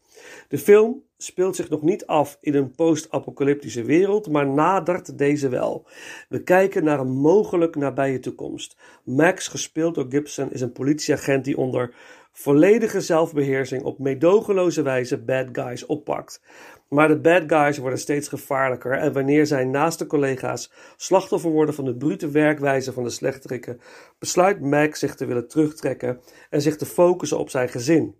De 0.47 0.57
film 0.57 1.03
speelt 1.17 1.55
zich 1.55 1.69
nog 1.69 1.81
niet 1.81 2.05
af 2.05 2.37
in 2.41 2.55
een 2.55 2.71
post-apocalyptische 2.71 3.83
wereld, 3.83 4.29
maar 4.29 4.47
nadert 4.47 5.17
deze 5.17 5.49
wel. 5.49 5.87
We 6.29 6.43
kijken 6.43 6.83
naar 6.83 6.99
een 6.99 7.11
mogelijk 7.11 7.75
nabije 7.75 8.19
toekomst. 8.19 8.77
Max, 9.03 9.47
gespeeld 9.47 9.95
door 9.95 10.05
Gibson, 10.09 10.51
is 10.51 10.61
een 10.61 10.71
politieagent 10.71 11.45
die 11.45 11.57
onder 11.57 11.93
volledige 12.31 13.01
zelfbeheersing 13.01 13.83
op 13.83 13.99
meedogenloze 13.99 14.81
wijze 14.81 15.17
bad 15.17 15.47
guys 15.51 15.85
oppakt. 15.85 16.41
Maar 16.89 17.07
de 17.07 17.19
bad 17.19 17.43
guys 17.47 17.77
worden 17.77 17.99
steeds 17.99 18.27
gevaarlijker 18.27 18.91
en 18.91 19.13
wanneer 19.13 19.45
zijn 19.45 19.71
naaste 19.71 20.05
collega's 20.05 20.71
slachtoffer 20.97 21.51
worden 21.51 21.75
van 21.75 21.85
de 21.85 21.97
brute 21.97 22.29
werkwijze 22.29 22.93
van 22.93 23.03
de 23.03 23.09
slechterikken, 23.09 23.81
besluit 24.19 24.61
Max 24.61 24.99
zich 24.99 25.15
te 25.15 25.25
willen 25.25 25.47
terugtrekken 25.47 26.21
en 26.49 26.61
zich 26.61 26.77
te 26.77 26.85
focussen 26.85 27.39
op 27.39 27.49
zijn 27.49 27.69
gezin. 27.69 28.15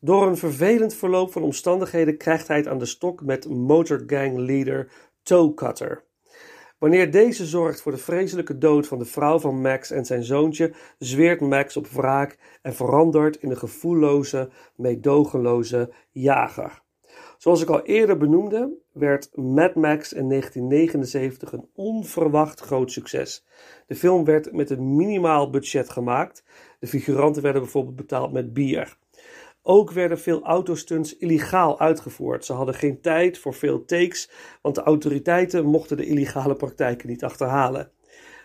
Door 0.00 0.26
een 0.26 0.36
vervelend 0.36 0.94
verloop 0.94 1.32
van 1.32 1.42
omstandigheden 1.42 2.16
krijgt 2.16 2.48
hij 2.48 2.56
het 2.56 2.68
aan 2.68 2.78
de 2.78 2.86
stok 2.86 3.22
met 3.24 3.48
motorgang 3.48 4.38
leader 4.38 4.92
Toe 5.22 5.54
Cutter. 5.54 6.04
Wanneer 6.82 7.10
deze 7.10 7.46
zorgt 7.46 7.80
voor 7.80 7.92
de 7.92 7.98
vreselijke 7.98 8.58
dood 8.58 8.86
van 8.86 8.98
de 8.98 9.04
vrouw 9.04 9.38
van 9.38 9.60
Max 9.60 9.90
en 9.90 10.04
zijn 10.04 10.22
zoontje, 10.22 10.72
zweert 10.98 11.40
Max 11.40 11.76
op 11.76 11.86
wraak 11.86 12.38
en 12.62 12.74
verandert 12.74 13.36
in 13.36 13.50
een 13.50 13.56
gevoelloze, 13.56 14.50
meedogenloze 14.76 15.92
jager. 16.10 16.82
Zoals 17.38 17.62
ik 17.62 17.68
al 17.68 17.82
eerder 17.82 18.16
benoemde, 18.16 18.72
werd 18.92 19.30
Mad 19.36 19.74
Max 19.74 20.12
in 20.12 20.28
1979 20.28 21.52
een 21.52 21.68
onverwacht 21.74 22.60
groot 22.60 22.92
succes. 22.92 23.46
De 23.86 23.94
film 23.94 24.24
werd 24.24 24.52
met 24.52 24.70
een 24.70 24.96
minimaal 24.96 25.50
budget 25.50 25.90
gemaakt. 25.90 26.44
De 26.78 26.86
figuranten 26.86 27.42
werden 27.42 27.62
bijvoorbeeld 27.62 27.96
betaald 27.96 28.32
met 28.32 28.52
bier. 28.52 28.96
Ook 29.62 29.90
werden 29.90 30.18
veel 30.18 30.42
autostunts 30.42 31.16
illegaal 31.16 31.80
uitgevoerd. 31.80 32.44
Ze 32.44 32.52
hadden 32.52 32.74
geen 32.74 33.00
tijd 33.00 33.38
voor 33.38 33.54
veel 33.54 33.84
takes, 33.84 34.30
want 34.62 34.74
de 34.74 34.82
autoriteiten 34.82 35.64
mochten 35.64 35.96
de 35.96 36.06
illegale 36.06 36.54
praktijken 36.54 37.08
niet 37.08 37.24
achterhalen. 37.24 37.90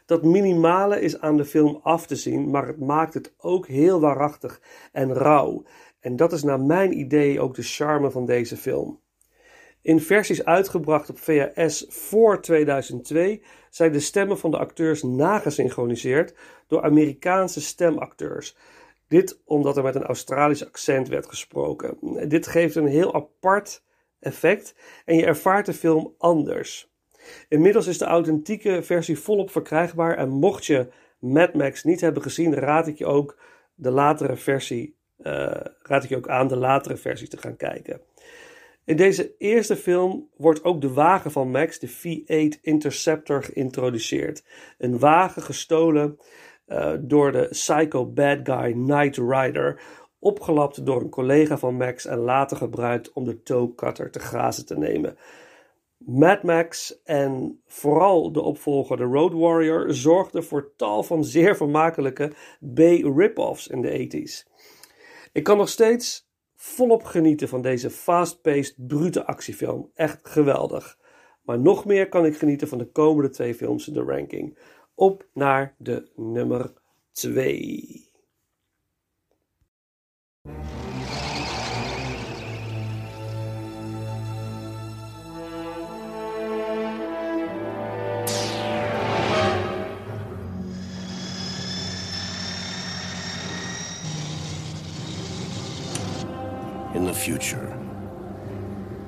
Dat 0.06 0.24
minimale 0.24 1.02
is 1.02 1.20
aan 1.20 1.38
de 1.38 1.46
film 1.46 1.80
af 1.84 2.08
te 2.08 2.16
zien, 2.16 2.50
maar 2.50 2.68
het 2.68 2.80
maakt 2.80 3.14
het 3.14 3.34
ook 3.38 3.68
heel 3.68 4.00
waarachtig 4.00 4.62
en 4.92 5.14
rauw. 5.14 5.64
En 6.00 6.16
dat 6.16 6.34
is 6.34 6.44
naar 6.44 6.62
mijn 6.62 7.00
idee 7.00 7.40
ook 7.40 7.56
de 7.56 7.64
charme 7.64 8.12
van 8.12 8.26
deze 8.26 8.58
film. 8.58 9.00
In 9.82 10.00
versies 10.00 10.46
uitgebracht 10.46 11.10
op 11.10 11.20
VHS 11.20 11.86
voor 11.90 12.42
2002 12.42 13.44
zijn 13.70 13.92
de 13.92 14.00
stemmen 14.00 14.38
van 14.38 14.52
de 14.52 14.58
acteurs 14.58 15.04
nagesynchroniseerd 15.04 16.34
door 16.68 16.84
Amerikaanse 16.84 17.62
stemacteurs. 17.62 18.56
Dit 19.08 19.42
omdat 19.46 19.78
er 19.78 19.84
met 19.84 19.96
een 19.96 20.04
Australisch 20.04 20.66
accent 20.66 21.08
werd 21.08 21.26
gesproken. 21.26 21.98
Dit 22.30 22.48
geeft 22.48 22.76
een 22.76 22.88
heel 22.88 23.14
apart 23.14 23.84
effect 24.20 24.76
en 25.06 25.16
je 25.16 25.26
ervaart 25.26 25.66
de 25.66 25.74
film 25.74 26.14
anders. 26.18 26.92
Inmiddels 27.50 27.88
is 27.88 27.98
de 27.98 28.06
authentieke 28.06 28.84
versie 28.84 29.20
volop 29.20 29.52
verkrijgbaar 29.52 30.18
en 30.18 30.30
mocht 30.30 30.66
je 30.66 30.88
Mad 31.20 31.54
Max 31.54 31.84
niet 31.84 32.02
hebben 32.02 32.22
gezien, 32.22 32.54
raad 32.56 32.88
ik 32.88 32.98
je 32.98 33.06
ook 33.06 33.38
de 33.76 33.92
latere 33.92 34.36
versie, 34.36 34.96
eh, 35.18 35.52
raad 35.82 36.04
ik 36.04 36.10
je 36.10 36.18
ook 36.18 36.30
aan 36.30 36.48
de 36.48 36.58
latere 36.58 36.98
versie 36.98 37.28
te 37.28 37.38
gaan 37.38 37.56
kijken. 37.56 38.02
In 38.86 38.96
deze 38.96 39.36
eerste 39.38 39.76
film 39.76 40.30
wordt 40.38 40.64
ook 40.64 40.82
de 40.82 40.94
wagen 40.94 41.32
van 41.32 41.52
Max, 41.52 41.80
de 41.80 41.90
V8 41.90 42.62
Interceptor, 42.62 43.44
geïntroduceerd. 43.44 44.44
Een 44.78 45.00
wagen 45.00 45.42
gestolen 45.42 46.20
uh, 46.68 46.94
door 47.00 47.32
de 47.32 47.48
psycho 47.50 48.06
bad 48.06 48.40
guy 48.44 48.72
Knight 48.72 49.18
Rider, 49.18 49.82
opgelapt 50.20 50.86
door 50.86 51.02
een 51.02 51.10
collega 51.10 51.58
van 51.58 51.76
Max 51.76 52.06
en 52.06 52.18
later 52.18 52.58
gebruikt 52.58 53.14
om 53.14 53.24
de 53.24 53.44
toe 53.44 53.76
cutter 53.76 54.12
te 54.12 54.20
grazen 54.20 54.66
te 54.66 54.78
nemen. 54.78 55.18
Mad 55.98 56.44
Max 56.44 57.02
en 57.04 57.62
vooral 57.66 58.32
de 58.32 58.42
opvolger 58.42 58.98
The 58.98 59.04
Road 59.04 59.34
Warrior 59.34 59.94
zorgden 59.94 60.44
voor 60.44 60.74
tal 60.76 61.04
van 61.04 61.24
zeer 61.24 61.56
vermakelijke 61.56 62.32
B-rip-offs 62.74 63.68
in 63.68 63.82
de 63.82 64.08
80s. 64.08 64.52
Ik 65.34 65.44
kan 65.44 65.58
nog 65.58 65.70
steeds 65.70 66.30
volop 66.56 67.04
genieten 67.04 67.48
van 67.48 67.62
deze 67.62 67.90
fast-paced, 67.90 68.76
brute 68.78 69.26
actiefilm. 69.26 69.92
Echt 69.94 70.20
geweldig. 70.28 70.98
Maar 71.42 71.60
nog 71.60 71.86
meer 71.86 72.10
kan 72.10 72.26
ik 72.26 72.38
genieten 72.38 72.68
van 72.68 72.78
de 72.78 72.92
komende 72.92 73.30
twee 73.30 73.56
films 73.56 73.88
in 73.88 73.94
de 73.94 74.04
ranking. 74.04 74.58
Op 75.00 75.28
naar 75.34 75.76
de 75.78 76.12
nummer 76.16 76.74
2. 77.12 78.10
In 96.94 97.06
the 97.06 97.14
future, 97.14 97.78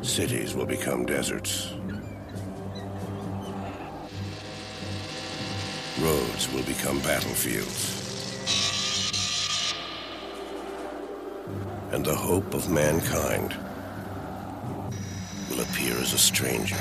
cities 0.01 0.53
will 0.53 0.65
become 0.65 1.05
deserts. 1.05 1.78
Roads 6.01 6.51
will 6.53 6.63
become 6.63 6.99
battlefields. 6.99 8.07
And 11.91 12.05
the 12.05 12.15
hope 12.15 12.53
of 12.53 12.69
mankind 12.69 13.53
will 15.49 15.59
appear 15.59 15.95
as 15.97 16.13
a 16.13 16.17
stranger. 16.17 16.77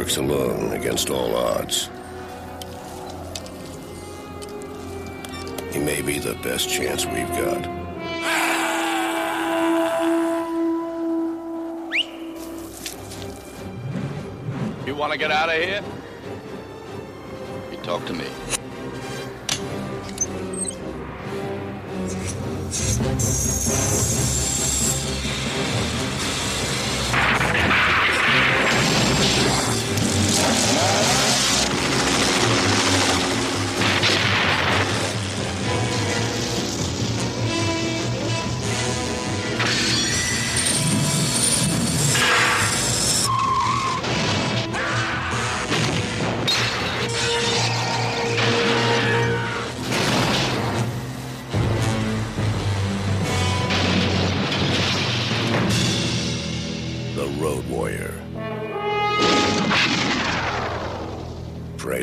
Works 0.00 0.16
alone 0.16 0.72
against 0.72 1.10
all 1.10 1.36
odds. 1.36 1.90
He 5.74 5.78
may 5.78 6.00
be 6.00 6.18
the 6.18 6.32
best 6.42 6.70
chance 6.70 7.04
we've 7.04 7.28
got. 7.28 7.66
You 14.86 14.94
want 14.94 15.12
to 15.12 15.18
get 15.18 15.30
out 15.30 15.50
of 15.50 15.62
here? 15.62 15.82
You 17.70 17.76
talk 17.82 18.06
to 18.06 18.14
me. 18.14 18.24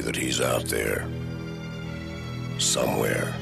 That 0.02 0.16
he's 0.16 0.42
out 0.42 0.70
there. 0.70 1.06
Somewhere. 2.58 3.34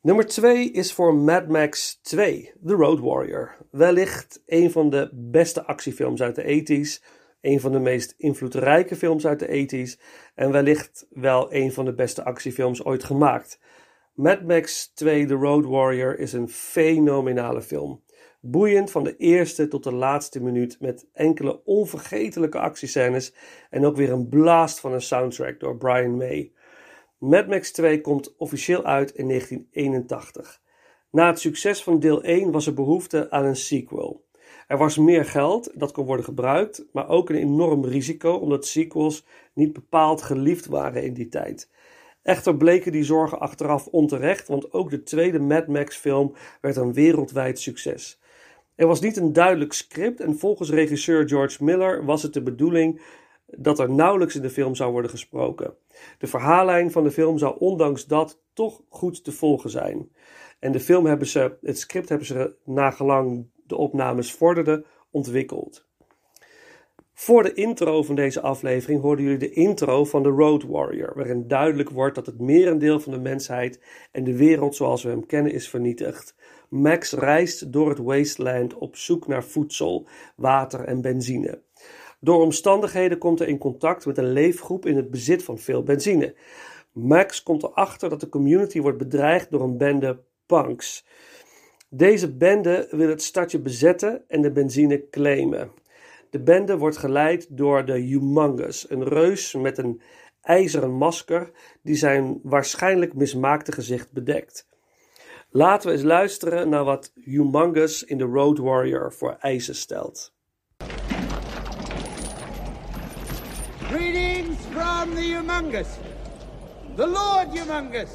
Nummer 0.00 0.26
2 0.26 0.70
is 0.70 0.92
voor 0.92 1.14
Mad 1.14 1.48
Max 1.48 1.98
2, 2.02 2.52
The 2.66 2.74
Road 2.74 3.00
Warrior. 3.00 3.56
Wellicht 3.70 4.42
een 4.46 4.70
van 4.70 4.90
de 4.90 5.10
beste 5.12 5.64
actiefilms 5.64 6.22
uit 6.22 6.34
de 6.34 6.42
80s, 6.42 7.04
een 7.40 7.60
van 7.60 7.72
de 7.72 7.78
meest 7.80 8.14
invloedrijke 8.16 8.96
films 8.96 9.26
uit 9.26 9.38
de 9.38 9.96
80s 9.96 10.02
en 10.34 10.50
wellicht 10.52 11.06
wel 11.10 11.54
een 11.54 11.72
van 11.72 11.84
de 11.84 11.94
beste 11.94 12.24
actiefilms 12.24 12.84
ooit 12.84 13.04
gemaakt. 13.04 13.60
Mad 14.14 14.42
Max 14.42 14.92
2 14.94 15.26
The 15.26 15.34
Road 15.34 15.64
Warrior 15.64 16.18
is 16.18 16.32
een 16.32 16.48
fenomenale 16.48 17.62
film. 17.62 18.02
Boeiend 18.50 18.90
van 18.90 19.04
de 19.04 19.16
eerste 19.16 19.68
tot 19.68 19.84
de 19.84 19.92
laatste 19.92 20.42
minuut 20.42 20.76
met 20.80 21.06
enkele 21.12 21.64
onvergetelijke 21.64 22.58
actiescènes 22.58 23.34
en 23.70 23.84
ook 23.86 23.96
weer 23.96 24.12
een 24.12 24.28
blast 24.28 24.80
van 24.80 24.92
een 24.92 25.02
soundtrack 25.02 25.60
door 25.60 25.76
Brian 25.76 26.16
May. 26.16 26.52
Mad 27.18 27.46
Max 27.46 27.72
2 27.72 28.00
komt 28.00 28.36
officieel 28.36 28.84
uit 28.84 29.10
in 29.10 29.28
1981. 29.28 30.60
Na 31.10 31.26
het 31.26 31.40
succes 31.40 31.82
van 31.82 32.00
deel 32.00 32.22
1 32.22 32.50
was 32.50 32.66
er 32.66 32.74
behoefte 32.74 33.30
aan 33.30 33.44
een 33.44 33.56
sequel. 33.56 34.24
Er 34.66 34.78
was 34.78 34.96
meer 34.96 35.24
geld 35.24 35.70
dat 35.74 35.92
kon 35.92 36.06
worden 36.06 36.24
gebruikt, 36.24 36.84
maar 36.92 37.08
ook 37.08 37.30
een 37.30 37.36
enorm 37.36 37.84
risico 37.84 38.32
omdat 38.32 38.66
sequels 38.66 39.26
niet 39.54 39.72
bepaald 39.72 40.22
geliefd 40.22 40.66
waren 40.66 41.02
in 41.02 41.14
die 41.14 41.28
tijd. 41.28 41.70
Echter 42.22 42.56
bleken 42.56 42.92
die 42.92 43.04
zorgen 43.04 43.40
achteraf 43.40 43.86
onterecht, 43.86 44.48
want 44.48 44.72
ook 44.72 44.90
de 44.90 45.02
tweede 45.02 45.38
Mad 45.38 45.66
Max 45.66 45.96
film 45.96 46.34
werd 46.60 46.76
een 46.76 46.92
wereldwijd 46.92 47.58
succes. 47.58 48.20
Er 48.78 48.86
was 48.86 49.00
niet 49.00 49.16
een 49.16 49.32
duidelijk 49.32 49.72
script 49.72 50.20
en 50.20 50.38
volgens 50.38 50.70
regisseur 50.70 51.28
George 51.28 51.64
Miller 51.64 52.04
was 52.04 52.22
het 52.22 52.32
de 52.32 52.42
bedoeling 52.42 53.00
dat 53.46 53.78
er 53.78 53.90
nauwelijks 53.90 54.36
in 54.36 54.42
de 54.42 54.50
film 54.50 54.74
zou 54.74 54.92
worden 54.92 55.10
gesproken. 55.10 55.74
De 56.18 56.26
verhaallijn 56.26 56.90
van 56.90 57.02
de 57.02 57.10
film 57.10 57.38
zou 57.38 57.56
ondanks 57.58 58.06
dat 58.06 58.40
toch 58.52 58.82
goed 58.88 59.24
te 59.24 59.32
volgen 59.32 59.70
zijn. 59.70 60.10
En 60.58 60.72
de 60.72 60.80
film 60.80 61.06
hebben 61.06 61.26
ze, 61.26 61.56
het 61.62 61.78
script 61.78 62.08
hebben 62.08 62.26
ze 62.26 62.54
nagelang 62.64 63.46
de 63.66 63.76
opnames 63.76 64.32
vorderden 64.32 64.84
ontwikkeld. 65.10 65.86
Voor 67.12 67.42
de 67.42 67.54
intro 67.54 68.02
van 68.02 68.14
deze 68.14 68.40
aflevering 68.40 69.00
hoorden 69.00 69.24
jullie 69.24 69.38
de 69.38 69.50
intro 69.50 70.04
van 70.04 70.22
The 70.22 70.28
Road 70.28 70.62
Warrior, 70.64 71.12
waarin 71.14 71.48
duidelijk 71.48 71.90
wordt 71.90 72.14
dat 72.14 72.26
het 72.26 72.40
merendeel 72.40 73.00
van 73.00 73.12
de 73.12 73.18
mensheid 73.18 73.80
en 74.12 74.24
de 74.24 74.36
wereld 74.36 74.76
zoals 74.76 75.02
we 75.02 75.08
hem 75.08 75.26
kennen 75.26 75.52
is 75.52 75.68
vernietigd. 75.68 76.34
Max 76.68 77.12
reist 77.12 77.72
door 77.72 77.88
het 77.88 77.98
wasteland 77.98 78.74
op 78.74 78.96
zoek 78.96 79.26
naar 79.26 79.44
voedsel, 79.44 80.06
water 80.36 80.84
en 80.84 81.00
benzine. 81.00 81.62
Door 82.20 82.42
omstandigheden 82.42 83.18
komt 83.18 83.38
hij 83.38 83.48
in 83.48 83.58
contact 83.58 84.06
met 84.06 84.18
een 84.18 84.32
leefgroep 84.32 84.86
in 84.86 84.96
het 84.96 85.10
bezit 85.10 85.44
van 85.44 85.58
veel 85.58 85.82
benzine. 85.82 86.34
Max 86.92 87.42
komt 87.42 87.62
erachter 87.62 88.08
dat 88.08 88.20
de 88.20 88.28
community 88.28 88.80
wordt 88.80 88.98
bedreigd 88.98 89.50
door 89.50 89.60
een 89.60 89.76
bende 89.76 90.18
punks. 90.46 91.06
Deze 91.88 92.36
bende 92.36 92.88
wil 92.90 93.08
het 93.08 93.22
stadje 93.22 93.60
bezetten 93.60 94.24
en 94.28 94.42
de 94.42 94.52
benzine 94.52 95.08
claimen. 95.10 95.70
De 96.30 96.40
bende 96.40 96.78
wordt 96.78 96.96
geleid 96.96 97.56
door 97.56 97.84
de 97.84 97.98
Humongous, 97.98 98.90
een 98.90 99.04
reus 99.04 99.54
met 99.54 99.78
een 99.78 100.00
ijzeren 100.40 100.90
masker 100.90 101.50
die 101.82 101.96
zijn 101.96 102.40
waarschijnlijk 102.42 103.14
mismaakte 103.14 103.72
gezicht 103.72 104.12
bedekt. 104.12 104.66
Laten 105.50 105.88
we 105.88 105.94
eens 105.94 106.04
luisteren 106.04 106.68
naar 106.68 106.84
wat 106.84 107.12
Humongous 107.14 108.02
in 108.02 108.18
The 108.18 108.24
Road 108.24 108.58
Warrior 108.58 109.12
voor 109.12 109.36
eisen 109.40 109.74
stelt. 109.74 110.32
Greetings 113.78 114.56
from 114.70 115.14
the 115.14 115.22
Humongous, 115.22 115.88
the 116.96 117.06
Lord 117.06 117.48
Humongous, 117.58 118.10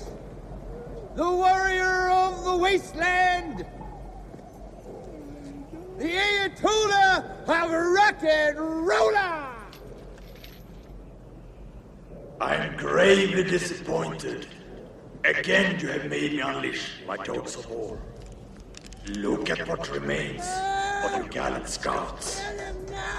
the 1.16 1.24
warrior 1.24 2.10
of 2.12 2.44
the 2.44 2.58
wasteland, 2.58 3.66
the 5.98 6.12
Ayatollah 6.12 7.24
of 7.48 7.72
rock 7.72 8.24
and 8.24 8.58
roller. 8.88 9.52
I 12.40 12.56
am 12.56 12.78
gravely 12.78 13.44
disappointed. 13.44 14.48
Again, 15.26 15.80
you 15.80 15.88
have 15.88 16.10
made 16.10 16.34
me 16.34 16.42
unleash 16.42 16.92
my 17.08 17.16
dogs 17.16 17.56
of 17.56 17.70
war. 17.70 17.98
Look 19.08 19.50
at 19.50 19.66
what 19.70 19.90
remains 19.90 20.46
of 21.06 21.16
your 21.16 21.30
gallant 21.30 21.70
scouts. 21.70 22.42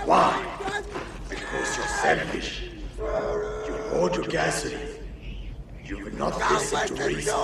Why? 0.04 0.82
Because 1.30 1.76
you're 1.78 1.86
selfish. 1.86 2.68
You 2.98 3.74
hoard 3.88 4.16
your 4.16 4.26
gasoline. 4.26 4.86
You 5.82 6.04
will 6.04 6.14
not 6.14 6.38
listen 6.50 6.94
to 6.94 7.04
reason. 7.06 7.34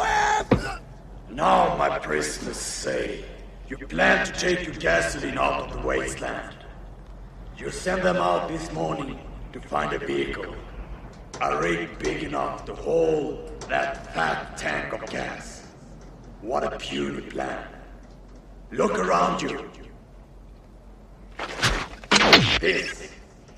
Now, 1.31 1.77
my 1.79 1.99
prisoners 1.99 2.59
say, 2.59 3.25
you 3.67 3.79
plan 3.79 4.27
to 4.27 4.33
take 4.33 4.67
your 4.67 4.75
gasoline 4.75 5.39
out 5.39 5.71
of 5.71 5.73
the 5.73 5.87
wasteland. 5.87 6.55
You 7.57 7.71
sent 7.71 8.03
them 8.03 8.17
out 8.17 8.49
this 8.49 8.71
morning 8.73 9.19
to 9.55 9.61
find 9.61 9.95
a 9.95 9.99
vehicle. 9.99 10.55
A 11.43 11.59
rig 11.59 11.99
big 11.99 12.23
enough 12.23 12.67
to 12.67 12.75
hold 12.75 13.63
that 13.63 14.13
fat 14.13 14.59
tank 14.59 14.93
of 14.93 15.09
gas. 15.09 15.67
What 16.43 16.71
a 16.71 16.77
puny 16.77 17.23
plan. 17.23 17.67
Look 18.71 18.99
around 18.99 19.41
you. 19.41 19.71
This 22.61 23.11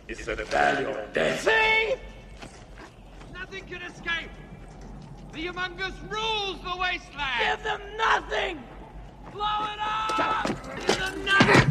is 0.07 0.27
the 0.27 0.37
valley 0.37 0.85
of 0.85 1.12
death. 1.12 1.42
See? 1.42 1.95
Nothing 3.33 3.64
can 3.64 3.83
escape. 3.83 4.31
The 5.33 5.47
Humongous 5.49 5.97
rules 6.09 6.62
the 6.62 6.77
wasteland. 6.79 7.40
Give 7.40 7.64
them 7.64 7.81
nothing. 7.97 8.62
Blow 9.33 9.64
it 9.64 9.81
up. 9.81 10.47
Give 10.87 10.99
them 11.01 11.25
nothing. 11.25 11.71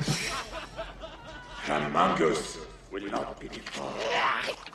Humongous 1.67 2.58
will 2.91 3.10
not 3.10 3.39
be 3.39 3.47
defeated. 3.47 4.58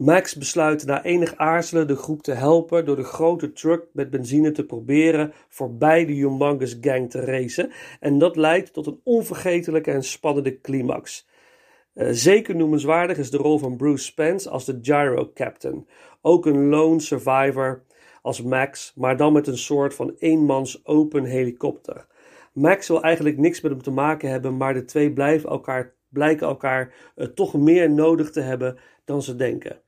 Max 0.00 0.34
besluit 0.34 0.86
na 0.86 1.04
enig 1.04 1.36
aarzelen 1.36 1.86
de 1.86 1.96
groep 1.96 2.22
te 2.22 2.32
helpen 2.32 2.84
door 2.84 2.96
de 2.96 3.04
grote 3.04 3.52
truck 3.52 3.86
met 3.92 4.10
benzine 4.10 4.50
te 4.50 4.66
proberen 4.66 5.32
voorbij 5.48 6.06
de 6.06 6.12
Humongous 6.12 6.78
Gang 6.80 7.10
te 7.10 7.24
racen. 7.24 7.70
En 8.00 8.18
dat 8.18 8.36
leidt 8.36 8.72
tot 8.72 8.86
een 8.86 9.00
onvergetelijke 9.04 9.90
en 9.90 10.02
spannende 10.02 10.60
climax. 10.60 11.28
Eh, 11.92 12.08
zeker 12.10 12.56
noemenswaardig 12.56 13.18
is 13.18 13.30
de 13.30 13.36
rol 13.36 13.58
van 13.58 13.76
Bruce 13.76 14.04
Spence 14.04 14.50
als 14.50 14.64
de 14.64 14.78
Gyro 14.82 15.30
Captain. 15.34 15.86
Ook 16.20 16.46
een 16.46 16.68
lone 16.68 17.00
survivor 17.00 17.82
als 18.22 18.42
Max, 18.42 18.92
maar 18.96 19.16
dan 19.16 19.32
met 19.32 19.46
een 19.46 19.58
soort 19.58 19.94
van 19.94 20.14
eenmans 20.18 20.86
open 20.86 21.24
helikopter. 21.24 22.06
Max 22.52 22.88
wil 22.88 23.02
eigenlijk 23.02 23.38
niks 23.38 23.60
met 23.60 23.72
hem 23.72 23.82
te 23.82 23.90
maken 23.90 24.30
hebben, 24.30 24.56
maar 24.56 24.74
de 24.74 24.84
twee 24.84 25.12
blijven 25.12 25.50
elkaar, 25.50 25.94
blijken 26.08 26.46
elkaar 26.46 26.94
eh, 27.14 27.26
toch 27.26 27.54
meer 27.54 27.90
nodig 27.90 28.30
te 28.30 28.40
hebben 28.40 28.78
dan 29.04 29.22
ze 29.22 29.36
denken. 29.36 29.80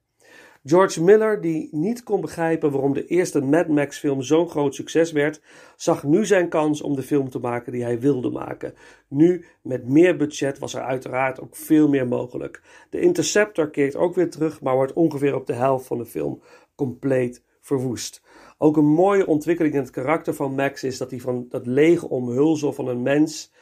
George 0.65 1.03
Miller, 1.03 1.41
die 1.41 1.69
niet 1.71 2.03
kon 2.03 2.21
begrijpen 2.21 2.71
waarom 2.71 2.95
de 2.95 3.07
eerste 3.07 3.41
Mad 3.41 3.69
Max 3.69 3.99
film 3.99 4.23
zo'n 4.23 4.49
groot 4.49 4.75
succes 4.75 5.13
werd, 5.13 5.41
zag 5.77 6.05
nu 6.05 6.27
zijn 6.27 6.49
kans 6.49 6.83
om 6.83 6.97
de 6.97 7.03
film 7.03 7.31
te 7.31 7.39
maken 7.39 7.73
die 7.73 7.83
hij 7.83 8.01
wilde 8.01 8.31
maken. 8.31 8.75
Nu, 9.09 9.45
met 9.63 9.89
meer 9.89 10.17
budget, 10.17 10.59
was 10.59 10.75
er 10.75 10.83
uiteraard 10.83 11.41
ook 11.41 11.57
veel 11.57 11.89
meer 11.89 12.09
mogelijk. 12.09 12.63
De 12.91 13.01
Interceptor 13.01 13.71
keert 13.71 13.97
ook 13.97 14.15
weer 14.15 14.31
terug, 14.31 14.61
maar 14.61 14.75
wordt 14.75 14.93
ongeveer 14.93 15.35
op 15.35 15.47
de 15.47 15.53
helft 15.53 15.87
van 15.87 15.99
de 15.99 16.07
film 16.07 16.43
compleet 16.75 17.43
verwoest. 17.61 18.23
Ook 18.59 18.77
een 18.77 18.93
mooie 18.93 19.27
ontwikkeling 19.27 19.75
in 19.75 19.81
het 19.81 19.91
karakter 19.91 20.35
van 20.35 20.55
Max 20.55 20.85
is 20.85 20.99
dat 20.99 21.11
hij 21.11 21.21
van 21.21 21.47
dat 21.49 21.67
lege 21.67 22.09
omhulsel 22.09 22.73
van 22.73 22.89
een 22.89 23.03
mens 23.03 23.53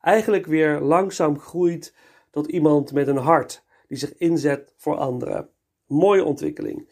eigenlijk 0.00 0.46
weer 0.46 0.80
langzaam 0.80 1.38
groeit 1.38 1.94
tot 2.30 2.46
iemand 2.46 2.92
met 2.92 3.08
een 3.08 3.16
hart 3.16 3.64
die 3.88 3.98
zich 3.98 4.16
inzet 4.16 4.72
voor 4.76 4.96
anderen. 4.96 5.48
Mooie 5.88 6.24
ontwikkeling. 6.24 6.88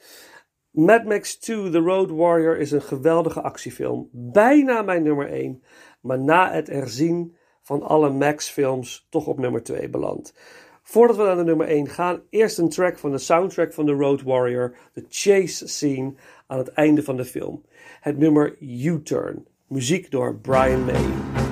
Mad 0.71 1.05
Max 1.05 1.39
2 1.39 1.71
The 1.71 1.79
Road 1.79 2.11
Warrior 2.11 2.59
is 2.59 2.71
een 2.71 2.83
geweldige 2.83 3.41
actiefilm. 3.41 4.09
Bijna 4.13 4.83
mijn 4.83 5.03
nummer 5.03 5.29
1, 5.31 5.63
maar 6.01 6.19
na 6.19 6.53
het 6.53 6.69
erzien 6.69 7.37
van 7.63 7.83
alle 7.83 8.11
Max-films 8.11 9.07
toch 9.11 9.27
op 9.27 9.39
nummer 9.39 9.63
2 9.63 9.89
beland. 9.89 10.35
Voordat 10.83 11.17
we 11.17 11.23
naar 11.23 11.37
de 11.37 11.45
nummer 11.45 11.67
1 11.67 11.89
gaan, 11.89 12.23
eerst 12.31 12.59
een 12.59 12.69
track 12.69 12.99
van 12.99 13.11
de 13.11 13.19
soundtrack 13.19 13.73
van 13.73 13.87
The 13.87 13.93
Road 13.93 14.23
Warrior, 14.23 14.77
de 14.93 15.05
chase 15.09 15.69
scene 15.69 16.15
aan 16.47 16.59
het 16.59 16.69
einde 16.69 17.03
van 17.03 17.17
de 17.17 17.25
film. 17.25 17.65
Het 18.01 18.19
nummer 18.19 18.57
U-Turn, 18.61 19.47
muziek 19.69 20.11
door 20.11 20.39
Brian 20.39 20.85
May. 20.85 21.46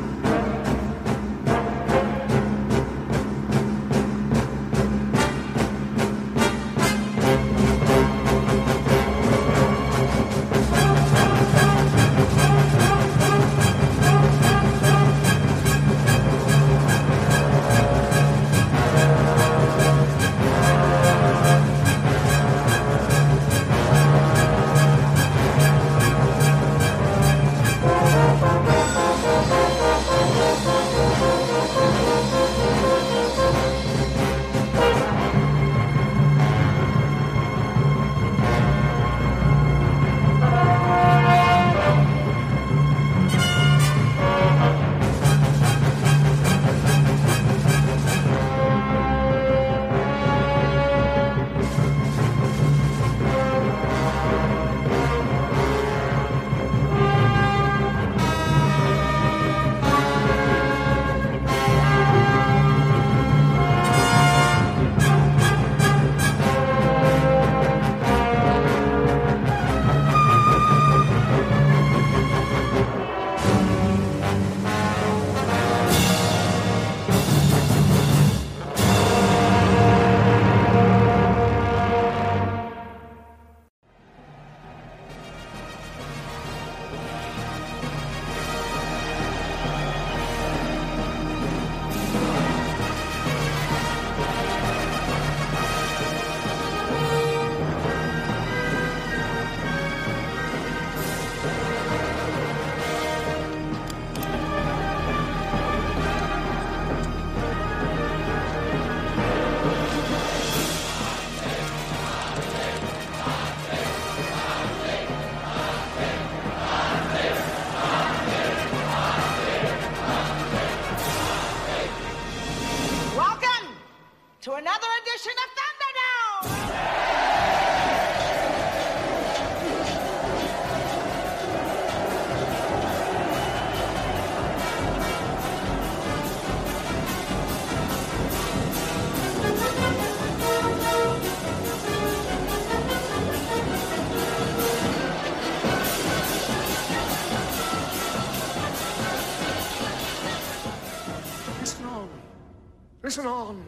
Listen 153.15 153.31
on. 153.31 153.65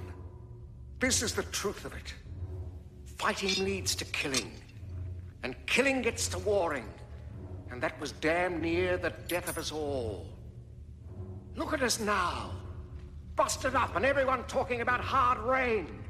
This 0.98 1.22
is 1.22 1.32
the 1.32 1.44
truth 1.44 1.85
of 1.85 1.94
it. 1.94 2.12
Fighting 3.16 3.64
leads 3.64 3.94
to 3.94 4.04
killing, 4.06 4.50
and 5.44 5.54
killing 5.66 6.02
gets 6.02 6.26
to 6.30 6.38
warring, 6.40 6.88
and 7.70 7.80
that 7.80 8.00
was 8.00 8.11
damn 8.11 8.61
near 8.61 8.96
the 8.96 9.11
death 9.28 9.48
of 9.48 9.56
us 9.56 9.70
all. 9.70 10.26
Look 11.54 11.72
at 11.72 11.80
us 11.80 12.00
now. 12.00 12.50
Busted 13.37 13.76
up, 13.76 13.94
and 13.94 14.04
everyone 14.04 14.42
talking 14.48 14.80
about 14.80 15.00
hard 15.00 15.38
rain. 15.38 16.02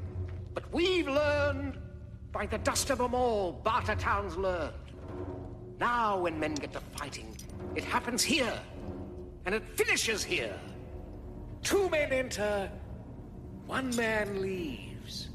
But 0.55 0.73
we've 0.73 1.07
learned, 1.07 1.77
by 2.31 2.47
the 2.47 2.57
dust 2.57 2.89
of 2.89 2.97
them 2.97 3.13
all, 3.13 3.61
Bartertown's 3.63 4.35
learned. 4.35 4.73
Now, 5.79 6.17
when 6.21 6.39
men 6.39 6.55
get 6.55 6.73
to 6.73 6.79
fighting, 6.95 7.37
it 7.75 7.83
happens 7.83 8.23
here, 8.23 8.59
and 9.45 9.53
it 9.53 9.61
finishes 9.75 10.23
here. 10.23 10.59
Two 11.61 11.87
men 11.91 12.11
enter, 12.11 12.71
one 13.67 13.93
man 13.97 14.41
leaves. 14.41 15.27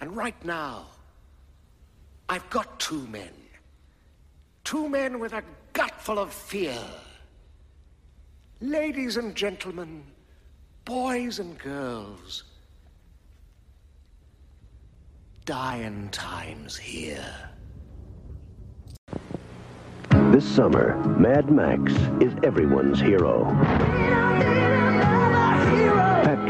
And 0.00 0.16
right 0.16 0.34
now, 0.44 0.79
full 6.10 6.18
of 6.18 6.32
fear. 6.32 6.76
Ladies 8.60 9.16
and 9.16 9.32
gentlemen, 9.36 10.02
boys 10.84 11.38
and 11.38 11.56
girls, 11.56 12.42
dying 15.44 16.08
times 16.08 16.76
here. 16.76 17.32
This 20.32 20.44
summer, 20.44 20.96
Mad 21.16 21.48
Max 21.48 21.92
is 22.20 22.34
everyone's 22.42 22.98
hero. 22.98 23.44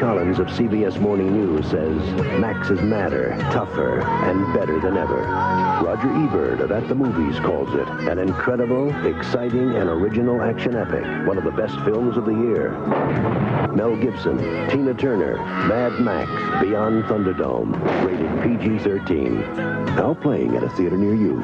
Collins 0.01 0.39
of 0.39 0.47
CBS 0.47 0.99
Morning 0.99 1.31
News 1.31 1.67
says 1.67 2.01
Max 2.41 2.71
is 2.71 2.81
madder, 2.81 3.37
tougher, 3.53 4.01
and 4.01 4.55
better 4.55 4.81
than 4.81 4.97
ever. 4.97 5.21
Roger 5.85 6.11
Ebert 6.25 6.63
of 6.63 6.73
At 6.73 6.89
the 6.89 6.95
Movies 6.95 7.39
calls 7.41 7.69
it 7.75 7.87
an 8.09 8.19
incredible, 8.19 8.89
exciting, 9.05 9.77
and 9.77 9.91
original 9.91 10.41
action 10.41 10.75
epic, 10.75 11.05
one 11.27 11.37
of 11.37 11.45
the 11.45 11.51
best 11.51 11.79
films 11.85 12.17
of 12.17 12.25
the 12.25 12.33
year. 12.33 12.71
Mel 13.75 13.95
Gibson, 13.95 14.39
Tina 14.71 14.95
Turner, 14.95 15.37
Mad 15.37 16.01
Max, 16.01 16.31
Beyond 16.65 17.05
Thunderdome, 17.05 17.75
rated 18.07 18.59
PG-13. 18.59 19.97
Now 19.97 20.15
playing 20.15 20.57
at 20.57 20.65
a 20.65 20.71
theater 20.71 20.97
near 20.97 21.15
you. 21.15 21.43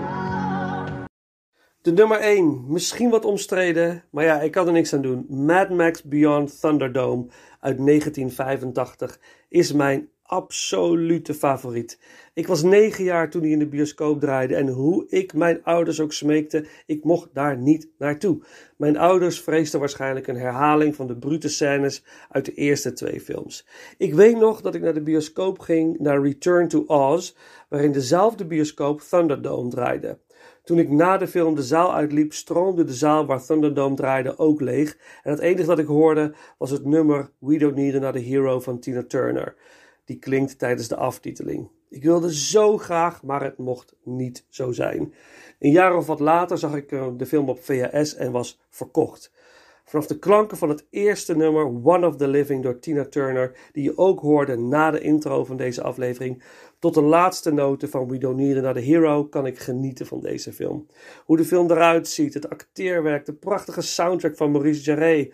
De 1.87 1.93
nummer 1.93 2.19
1, 2.19 2.65
misschien 2.69 3.11
wat 3.11 3.25
omstreden, 3.25 4.05
maar 4.11 4.25
ja, 4.25 4.41
ik 4.41 4.51
kan 4.51 4.67
er 4.67 4.73
niks 4.73 4.95
aan 4.95 5.03
doen. 5.03 5.27
Mad 5.29 5.71
Max 5.71 6.03
Beyond 6.03 6.61
Thunderdome 6.61 7.27
uit 7.61 7.77
1985 7.87 9.19
is 9.49 9.73
mijn 9.73 10.09
absolute 10.23 11.35
favoriet. 11.35 11.99
Ik 12.35 12.47
was 12.47 12.63
9 12.63 13.05
jaar 13.05 13.31
toen 13.31 13.43
hij 13.43 13.51
in 13.51 13.59
de 13.59 13.69
bioscoop 13.69 14.21
draaide 14.21 14.55
en 14.55 14.69
hoe 14.69 15.07
ik 15.09 15.35
mijn 15.35 15.65
ouders 15.65 16.01
ook 16.01 16.13
smeekte, 16.13 16.67
ik 16.87 17.05
mocht 17.05 17.29
daar 17.33 17.57
niet 17.57 17.89
naartoe. 17.99 18.39
Mijn 18.77 18.97
ouders 18.97 19.41
vreesden 19.41 19.81
waarschijnlijk 19.81 20.27
een 20.27 20.37
herhaling 20.37 20.97
van 20.97 21.07
de 21.07 21.17
brute 21.17 21.49
scènes 21.49 22.05
uit 22.31 22.45
de 22.45 22.55
eerste 22.55 22.93
twee 22.93 23.21
films. 23.21 23.67
Ik 23.99 24.15
weet 24.15 24.39
nog 24.39 24.61
dat 24.61 24.75
ik 24.75 24.83
naar 24.83 24.95
de 24.95 25.03
bioscoop 25.03 25.59
ging 25.59 25.99
naar 25.99 26.23
Return 26.23 26.69
to 26.69 26.85
Oz, 26.87 27.35
waarin 27.69 27.93
dezelfde 27.93 28.47
bioscoop 28.47 29.01
Thunderdome 29.01 29.71
draaide. 29.71 30.19
Toen 30.67 30.79
ik 30.79 30.91
na 30.91 31.17
de 31.17 31.27
film 31.27 31.55
de 31.55 31.63
zaal 31.63 31.95
uitliep, 31.95 32.33
stroomde 32.33 32.85
de 32.85 32.95
zaal 32.95 33.27
waar 33.27 33.45
Thunderdome 33.45 33.97
draaide 33.97 34.39
ook 34.39 34.61
leeg. 34.61 34.99
En 35.23 35.31
het 35.31 35.41
enige 35.41 35.67
dat 35.67 35.79
ik 35.79 35.87
hoorde 35.87 36.35
was 36.59 36.71
het 36.71 36.85
nummer 36.85 37.31
We 37.39 37.59
Don't 37.59 37.75
Need 37.75 37.95
Another 37.95 38.23
Hero 38.23 38.61
van 38.61 38.79
Tina 38.79 39.03
Turner. 39.03 39.55
Die 40.05 40.19
klinkt 40.19 40.59
tijdens 40.59 40.89
de 40.89 40.97
aftiteling. 40.97 41.69
Ik 41.89 42.03
wilde 42.03 42.35
zo 42.35 42.79
graag, 42.79 43.23
maar 43.23 43.43
het 43.43 43.59
mocht 43.59 43.95
niet 44.03 44.45
zo 44.49 44.73
zijn. 44.73 45.15
Een 45.59 45.71
jaar 45.71 45.97
of 45.97 46.07
wat 46.07 46.21
later 46.21 46.59
zag 46.59 46.75
ik 46.75 46.93
eh, 46.93 47.07
de 47.17 47.27
film 47.27 47.49
op 47.49 47.65
VHS 47.65 48.15
en 48.15 48.33
was 48.33 48.61
verkocht. 48.71 49.33
Vanaf 49.89 50.07
de 50.07 50.19
klanken 50.19 50.57
van 50.57 50.69
het 50.69 50.87
eerste 50.91 51.37
nummer 51.37 51.65
One 51.65 52.07
of 52.07 52.17
the 52.17 52.29
Living 52.29 52.63
door 52.63 52.79
Tina 52.79 53.05
Turner, 53.05 53.57
die 53.73 53.83
je 53.83 53.99
ook 53.99 54.21
hoorde 54.21 54.57
na 54.57 54.91
de 54.91 55.01
intro 55.01 55.45
van 55.45 55.57
deze 55.57 55.83
aflevering, 55.83 56.43
tot 56.79 56.95
de 56.95 57.03
laatste 57.03 57.53
noten 57.53 57.89
van 57.89 58.09
We 58.09 58.19
Don't 58.19 58.37
Need 58.37 58.57
Another 58.57 58.83
Hero 58.83 59.25
kan 59.25 59.47
ik 59.47 59.59
genieten 59.59 60.07
van 60.07 60.21
deze 60.21 60.53
film. 60.53 60.87
Hoe 61.25 61.37
de 61.37 61.45
film 61.45 61.71
eruit 61.71 62.09
ziet, 62.09 62.35
het 62.35 62.51
acteerwerk, 62.51 63.27
de 63.27 63.35
prachtige 63.35 63.83
soundtrack 63.83 64.37
van 64.37 64.51
Maurice 64.51 64.83
Jarre, 64.83 65.33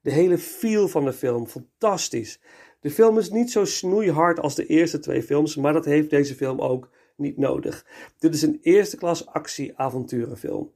de 0.00 0.10
hele 0.10 0.38
feel 0.38 0.88
van 0.88 1.04
de 1.04 1.12
film, 1.12 1.46
fantastisch. 1.46 2.40
De 2.80 2.90
film 2.90 3.18
is 3.18 3.30
niet 3.30 3.50
zo 3.50 3.64
snoeihard 3.64 4.40
als 4.40 4.54
de 4.54 4.66
eerste 4.66 4.98
twee 4.98 5.22
films, 5.22 5.56
maar 5.56 5.72
dat 5.72 5.84
heeft 5.84 6.10
deze 6.10 6.34
film 6.34 6.60
ook 6.60 6.90
niet 7.16 7.38
nodig. 7.38 7.86
Dit 8.18 8.34
is 8.34 8.42
een 8.42 8.58
eerste 8.62 8.96
klas 8.96 9.26
actie-avonturenfilm. 9.26 10.72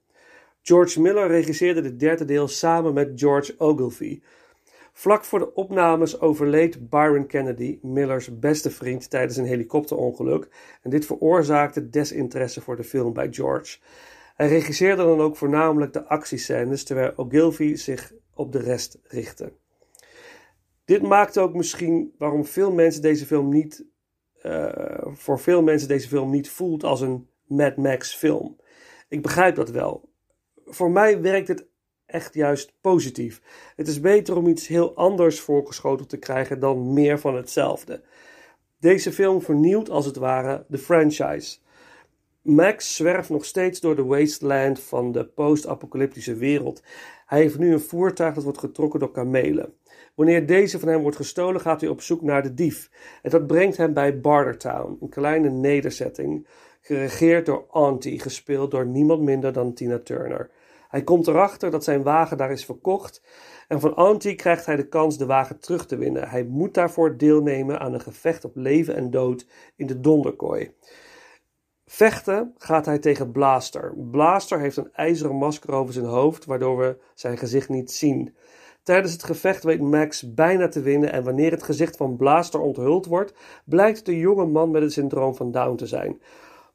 George 0.66 1.00
Miller 1.00 1.28
regisseerde 1.28 1.82
het 1.82 2.00
derde 2.00 2.24
deel 2.24 2.48
samen 2.48 2.94
met 2.94 3.12
George 3.14 3.54
Ogilvy. 3.58 4.20
Vlak 4.92 5.24
voor 5.24 5.38
de 5.38 5.54
opnames 5.54 6.20
overleed 6.20 6.88
Byron 6.88 7.26
Kennedy, 7.26 7.78
Millers 7.82 8.38
beste 8.38 8.70
vriend, 8.70 9.10
tijdens 9.10 9.36
een 9.36 9.44
helikopterongeluk. 9.44 10.48
En 10.82 10.90
dit 10.90 11.06
veroorzaakte 11.06 11.90
desinteresse 11.90 12.60
voor 12.60 12.76
de 12.76 12.84
film 12.84 13.12
bij 13.12 13.32
George. 13.32 13.78
Hij 14.34 14.48
regisseerde 14.48 15.02
dan 15.02 15.20
ook 15.20 15.36
voornamelijk 15.36 15.92
de 15.92 16.06
actiescènes, 16.06 16.84
terwijl 16.84 17.12
Ogilvy 17.16 17.74
zich 17.74 18.12
op 18.34 18.52
de 18.52 18.60
rest 18.60 18.98
richtte. 19.02 19.52
Dit 20.84 21.02
maakt 21.02 21.38
ook 21.38 21.54
misschien 21.54 22.14
waarom 22.18 22.44
veel 22.44 22.72
mensen 22.72 23.02
deze 23.02 23.26
film 23.26 23.48
niet, 23.48 23.84
uh, 24.42 24.68
voor 25.12 25.40
veel 25.40 25.62
mensen 25.62 25.88
deze 25.88 26.08
film 26.08 26.30
niet 26.30 26.50
voelt 26.50 26.84
als 26.84 27.00
een 27.00 27.28
Mad 27.44 27.76
Max 27.76 28.14
film. 28.14 28.56
Ik 29.08 29.22
begrijp 29.22 29.54
dat 29.54 29.70
wel. 29.70 30.14
Voor 30.66 30.90
mij 30.90 31.20
werkt 31.20 31.48
het 31.48 31.66
echt 32.06 32.34
juist 32.34 32.72
positief. 32.80 33.42
Het 33.76 33.88
is 33.88 34.00
beter 34.00 34.36
om 34.36 34.46
iets 34.46 34.66
heel 34.66 34.94
anders 34.94 35.40
voorgeschoteld 35.40 36.08
te 36.08 36.16
krijgen 36.16 36.60
dan 36.60 36.92
meer 36.92 37.18
van 37.18 37.36
hetzelfde. 37.36 38.02
Deze 38.78 39.12
film 39.12 39.42
vernieuwt 39.42 39.90
als 39.90 40.06
het 40.06 40.16
ware 40.16 40.64
de 40.68 40.78
franchise. 40.78 41.58
Max 42.42 42.96
zwerft 42.96 43.28
nog 43.28 43.44
steeds 43.44 43.80
door 43.80 43.96
de 43.96 44.04
wasteland 44.04 44.80
van 44.80 45.12
de 45.12 45.24
post-apocalyptische 45.24 46.34
wereld. 46.34 46.82
Hij 47.26 47.40
heeft 47.40 47.58
nu 47.58 47.72
een 47.72 47.80
voertuig 47.80 48.34
dat 48.34 48.44
wordt 48.44 48.58
getrokken 48.58 49.00
door 49.00 49.10
kamelen. 49.10 49.72
Wanneer 50.14 50.46
deze 50.46 50.78
van 50.78 50.88
hem 50.88 51.00
wordt 51.00 51.16
gestolen, 51.16 51.60
gaat 51.60 51.80
hij 51.80 51.90
op 51.90 52.00
zoek 52.00 52.22
naar 52.22 52.42
de 52.42 52.54
dief. 52.54 52.90
En 53.22 53.30
dat 53.30 53.46
brengt 53.46 53.76
hem 53.76 53.92
bij 53.92 54.20
Bartertown, 54.20 54.98
een 55.00 55.08
kleine 55.08 55.50
nederzetting, 55.50 56.46
geregeerd 56.86 57.46
door 57.46 57.64
Auntie, 57.70 58.20
gespeeld 58.20 58.70
door 58.70 58.86
niemand 58.86 59.22
minder 59.22 59.52
dan 59.52 59.74
Tina 59.74 59.98
Turner. 59.98 60.50
Hij 60.88 61.02
komt 61.02 61.26
erachter 61.26 61.70
dat 61.70 61.84
zijn 61.84 62.02
wagen 62.02 62.36
daar 62.36 62.50
is 62.50 62.64
verkocht 62.64 63.22
en 63.68 63.80
van 63.80 63.94
Auntie 63.94 64.34
krijgt 64.34 64.66
hij 64.66 64.76
de 64.76 64.88
kans 64.88 65.18
de 65.18 65.26
wagen 65.26 65.60
terug 65.60 65.86
te 65.86 65.96
winnen. 65.96 66.28
Hij 66.28 66.44
moet 66.44 66.74
daarvoor 66.74 67.16
deelnemen 67.16 67.80
aan 67.80 67.94
een 67.94 68.00
gevecht 68.00 68.44
op 68.44 68.56
leven 68.56 68.94
en 68.94 69.10
dood 69.10 69.46
in 69.76 69.86
de 69.86 70.00
donderkooi. 70.00 70.70
Vechten 71.86 72.54
gaat 72.58 72.86
hij 72.86 72.98
tegen 72.98 73.32
Blaster. 73.32 73.94
Blaster 74.10 74.60
heeft 74.60 74.76
een 74.76 74.92
ijzeren 74.92 75.36
masker 75.36 75.72
over 75.72 75.94
zijn 75.94 76.06
hoofd, 76.06 76.44
waardoor 76.44 76.78
we 76.78 76.96
zijn 77.14 77.38
gezicht 77.38 77.68
niet 77.68 77.92
zien. 77.92 78.36
Tijdens 78.82 79.12
het 79.12 79.22
gevecht 79.22 79.64
weet 79.64 79.80
Max 79.80 80.34
bijna 80.34 80.68
te 80.68 80.80
winnen 80.80 81.12
en 81.12 81.24
wanneer 81.24 81.50
het 81.50 81.62
gezicht 81.62 81.96
van 81.96 82.16
Blaster 82.16 82.60
onthuld 82.60 83.06
wordt, 83.06 83.34
blijkt 83.64 84.06
de 84.06 84.18
jonge 84.18 84.46
man 84.46 84.70
met 84.70 84.82
het 84.82 84.92
syndroom 84.92 85.34
van 85.34 85.50
Down 85.50 85.76
te 85.76 85.86
zijn. 85.86 86.20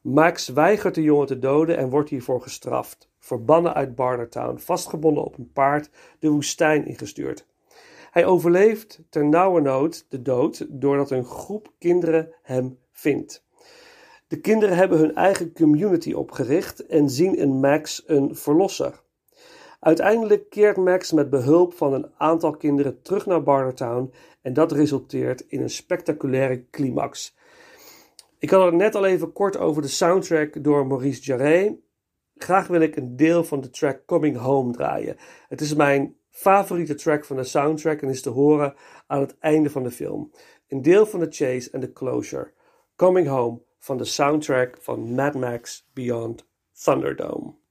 Max 0.02 0.48
weigert 0.48 0.94
de 0.94 1.02
jongen 1.02 1.26
te 1.26 1.38
doden 1.38 1.76
en 1.76 1.90
wordt 1.90 2.10
hiervoor 2.10 2.40
gestraft. 2.40 3.08
Verbannen 3.18 3.74
uit 3.74 3.94
Bartertown, 3.94 4.58
vastgebonden 4.58 5.24
op 5.24 5.38
een 5.38 5.50
paard, 5.52 5.90
de 6.18 6.28
woestijn 6.28 6.86
ingestuurd. 6.86 7.46
Hij 8.10 8.26
overleeft 8.26 9.00
ter 9.08 9.24
nauwe 9.24 9.60
nood 9.60 10.06
de 10.08 10.22
dood 10.22 10.66
doordat 10.68 11.10
een 11.10 11.24
groep 11.24 11.72
kinderen 11.78 12.34
hem 12.42 12.78
vindt. 12.90 13.44
De 14.28 14.40
kinderen 14.40 14.76
hebben 14.76 14.98
hun 14.98 15.14
eigen 15.14 15.52
community 15.52 16.12
opgericht 16.12 16.86
en 16.86 17.10
zien 17.10 17.36
in 17.36 17.60
Max 17.60 18.02
een 18.06 18.36
verlosser. 18.36 19.02
Uiteindelijk 19.80 20.50
keert 20.50 20.76
Max 20.76 21.12
met 21.12 21.30
behulp 21.30 21.74
van 21.74 21.92
een 21.92 22.10
aantal 22.16 22.56
kinderen 22.56 23.02
terug 23.02 23.26
naar 23.26 23.42
Bartertown 23.42 24.12
en 24.40 24.52
dat 24.52 24.72
resulteert 24.72 25.44
in 25.48 25.62
een 25.62 25.70
spectaculaire 25.70 26.64
climax. 26.70 27.36
Ik 28.42 28.50
had 28.50 28.64
het 28.64 28.74
net 28.74 28.94
al 28.94 29.04
even 29.04 29.32
kort 29.32 29.56
over 29.56 29.82
de 29.82 29.88
soundtrack 29.88 30.64
door 30.64 30.86
Maurice 30.86 31.22
Jarre. 31.22 31.80
Graag 32.34 32.66
wil 32.66 32.80
ik 32.80 32.96
een 32.96 33.16
deel 33.16 33.44
van 33.44 33.60
de 33.60 33.70
track 33.70 34.06
Coming 34.06 34.36
Home 34.36 34.72
draaien. 34.72 35.16
Het 35.48 35.60
is 35.60 35.74
mijn 35.74 36.16
favoriete 36.30 36.94
track 36.94 37.24
van 37.24 37.36
de 37.36 37.44
soundtrack 37.44 38.02
en 38.02 38.08
is 38.08 38.22
te 38.22 38.30
horen 38.30 38.74
aan 39.06 39.20
het 39.20 39.38
einde 39.38 39.70
van 39.70 39.82
de 39.82 39.90
film. 39.90 40.32
Een 40.68 40.82
deel 40.82 41.06
van 41.06 41.20
de 41.20 41.26
chase 41.30 41.70
en 41.70 41.80
de 41.80 41.92
closure. 41.92 42.52
Coming 42.96 43.28
Home 43.28 43.62
van 43.78 43.96
de 43.96 44.04
soundtrack 44.04 44.76
van 44.80 45.14
Mad 45.14 45.34
Max 45.34 45.88
Beyond 45.92 46.48
Thunderdome. 46.72 47.61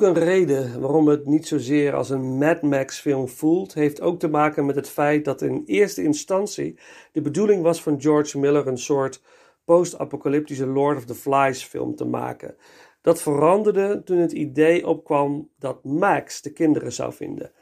Ook 0.00 0.16
een 0.16 0.24
reden 0.24 0.80
waarom 0.80 1.08
het 1.08 1.26
niet 1.26 1.46
zozeer 1.46 1.94
als 1.94 2.10
een 2.10 2.38
Mad 2.38 2.62
Max 2.62 3.00
film 3.00 3.28
voelt, 3.28 3.74
heeft 3.74 4.00
ook 4.00 4.18
te 4.18 4.28
maken 4.28 4.66
met 4.66 4.74
het 4.74 4.88
feit 4.88 5.24
dat 5.24 5.42
in 5.42 5.62
eerste 5.66 6.02
instantie 6.02 6.78
de 7.12 7.20
bedoeling 7.20 7.62
was 7.62 7.82
van 7.82 8.00
George 8.00 8.38
Miller 8.38 8.66
een 8.66 8.78
soort 8.78 9.22
post-apocalyptische 9.64 10.66
Lord 10.66 10.96
of 10.96 11.04
the 11.04 11.14
Flies 11.14 11.64
film 11.64 11.94
te 11.96 12.04
maken. 12.04 12.56
Dat 13.00 13.22
veranderde 13.22 14.02
toen 14.04 14.18
het 14.18 14.32
idee 14.32 14.86
opkwam 14.86 15.50
dat 15.58 15.84
Max 15.84 16.42
de 16.42 16.52
kinderen 16.52 16.92
zou 16.92 17.12
vinden. 17.12 17.52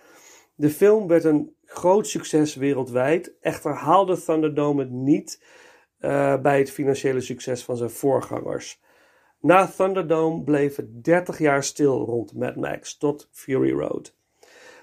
De 0.54 0.70
film 0.70 1.06
werd 1.06 1.24
een 1.24 1.54
groot 1.64 2.06
succes 2.06 2.54
wereldwijd, 2.54 3.34
echter 3.40 3.74
haalde 3.74 4.22
Thunderdome 4.22 4.82
het 4.82 4.90
niet 4.90 5.42
uh, 6.00 6.40
bij 6.40 6.58
het 6.58 6.70
financiële 6.70 7.20
succes 7.20 7.64
van 7.64 7.76
zijn 7.76 7.90
voorgangers. 7.90 8.80
Na 9.40 9.66
Thunderdome 9.66 10.42
bleef 10.42 10.76
het 10.76 11.04
30 11.04 11.38
jaar 11.38 11.64
stil 11.64 12.04
rond 12.04 12.34
Mad 12.34 12.56
Max 12.56 12.96
tot 12.96 13.28
Fury 13.30 13.72
Road. 13.72 14.16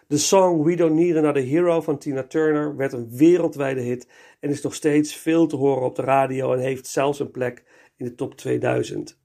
De 0.08 0.18
song 0.18 0.64
We 0.64 0.76
Don't 0.76 0.96
Need 0.96 1.16
Another 1.16 1.44
Hero 1.44 1.82
van 1.82 1.98
Tina 1.98 2.24
Turner 2.24 2.76
werd 2.76 2.94
een 2.94 3.10
wereldwijde 3.12 3.82
hit 3.82 4.08
en 4.40 4.50
is 4.50 4.62
nog 4.62 4.74
steeds 4.74 5.16
veel 5.16 5.48
te 5.48 5.56
horen 5.56 5.86
op 5.86 5.96
de 5.96 6.02
radio 6.02 6.54
en 6.54 6.60
heeft 6.60 6.88
zelfs 6.88 7.20
een 7.20 7.32
plek 7.32 7.64
in 7.98 8.06
de 8.06 8.16
top 8.16 8.36
2000. 8.36 9.20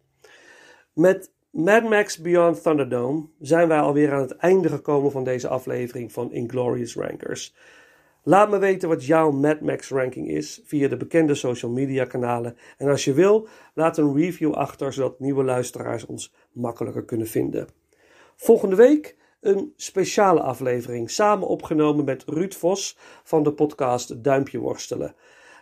Met 0.93 1.33
Mad 1.51 1.83
Max 1.83 2.19
Beyond 2.19 2.63
Thunderdome 2.63 3.27
zijn 3.41 3.69
wij 3.69 3.81
alweer 3.81 4.13
aan 4.13 4.21
het 4.21 4.37
einde 4.37 4.69
gekomen 4.69 5.11
van 5.11 5.25
deze 5.25 5.49
aflevering 5.49 6.13
van 6.13 6.33
Inglorious 6.33 6.95
Rankers. 6.95 7.55
Laat 8.31 8.51
me 8.51 8.59
weten 8.59 8.89
wat 8.89 9.07
jouw 9.07 9.31
Mad 9.31 9.61
Max 9.61 9.89
ranking 9.89 10.29
is 10.29 10.61
via 10.65 10.89
de 10.89 10.97
bekende 10.97 11.35
social 11.35 11.71
media 11.71 12.05
kanalen. 12.05 12.57
En 12.77 12.89
als 12.89 13.05
je 13.05 13.13
wil, 13.13 13.49
laat 13.75 13.99
een 13.99 14.17
review 14.17 14.53
achter 14.53 14.93
zodat 14.93 15.21
nieuwe 15.21 15.45
luisteraars 15.45 16.07
ons 16.07 16.35
makkelijker 16.53 17.05
kunnen 17.05 17.27
vinden. 17.27 17.69
Volgende 18.37 18.77
week 18.77 19.17
een 19.41 19.73
speciale 19.77 20.41
aflevering, 20.41 21.11
samen 21.11 21.49
opgenomen 21.49 22.05
met 22.05 22.25
Ruud 22.27 22.55
Vos 22.55 22.99
van 23.23 23.43
de 23.43 23.53
podcast 23.53 24.25
Duimpje 24.25 24.59
Worstelen. 24.59 25.15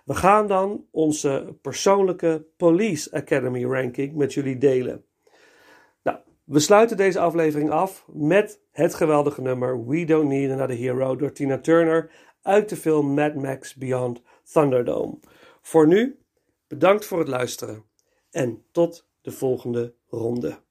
We 0.05 0.15
gaan 0.15 0.47
dan 0.47 0.85
onze 0.91 1.57
persoonlijke 1.63 2.47
Police 2.57 3.13
Academy 3.13 3.65
ranking 3.65 4.15
met 4.15 4.35
jullie 4.35 4.59
delen. 4.59 5.05
Nou, 6.03 6.19
we 6.45 6.59
sluiten 6.59 6.97
deze 6.97 7.19
aflevering 7.19 7.71
af 7.71 8.05
met 8.13 8.61
het 8.71 8.95
geweldige 8.95 9.43
nummer 9.43 9.87
We 9.87 10.05
Don't 10.05 10.29
Need 10.29 10.51
Another 10.51 10.77
Hero 10.77 11.17
door 11.17 11.33
Tina 11.33 11.59
Turner 11.59 12.11
uit 12.43 12.69
de 12.69 12.77
film 12.77 13.15
Mad 13.15 13.35
Max 13.35 13.75
Beyond 13.75 14.23
Thunderdome. 14.53 15.19
Voor 15.61 15.87
nu, 15.87 16.19
bedankt 16.67 17.05
voor 17.05 17.19
het 17.19 17.29
luisteren 17.29 17.85
en 18.31 18.65
tot 18.73 19.09
de 19.21 19.31
volgende 19.31 19.95
ronde. 20.07 20.67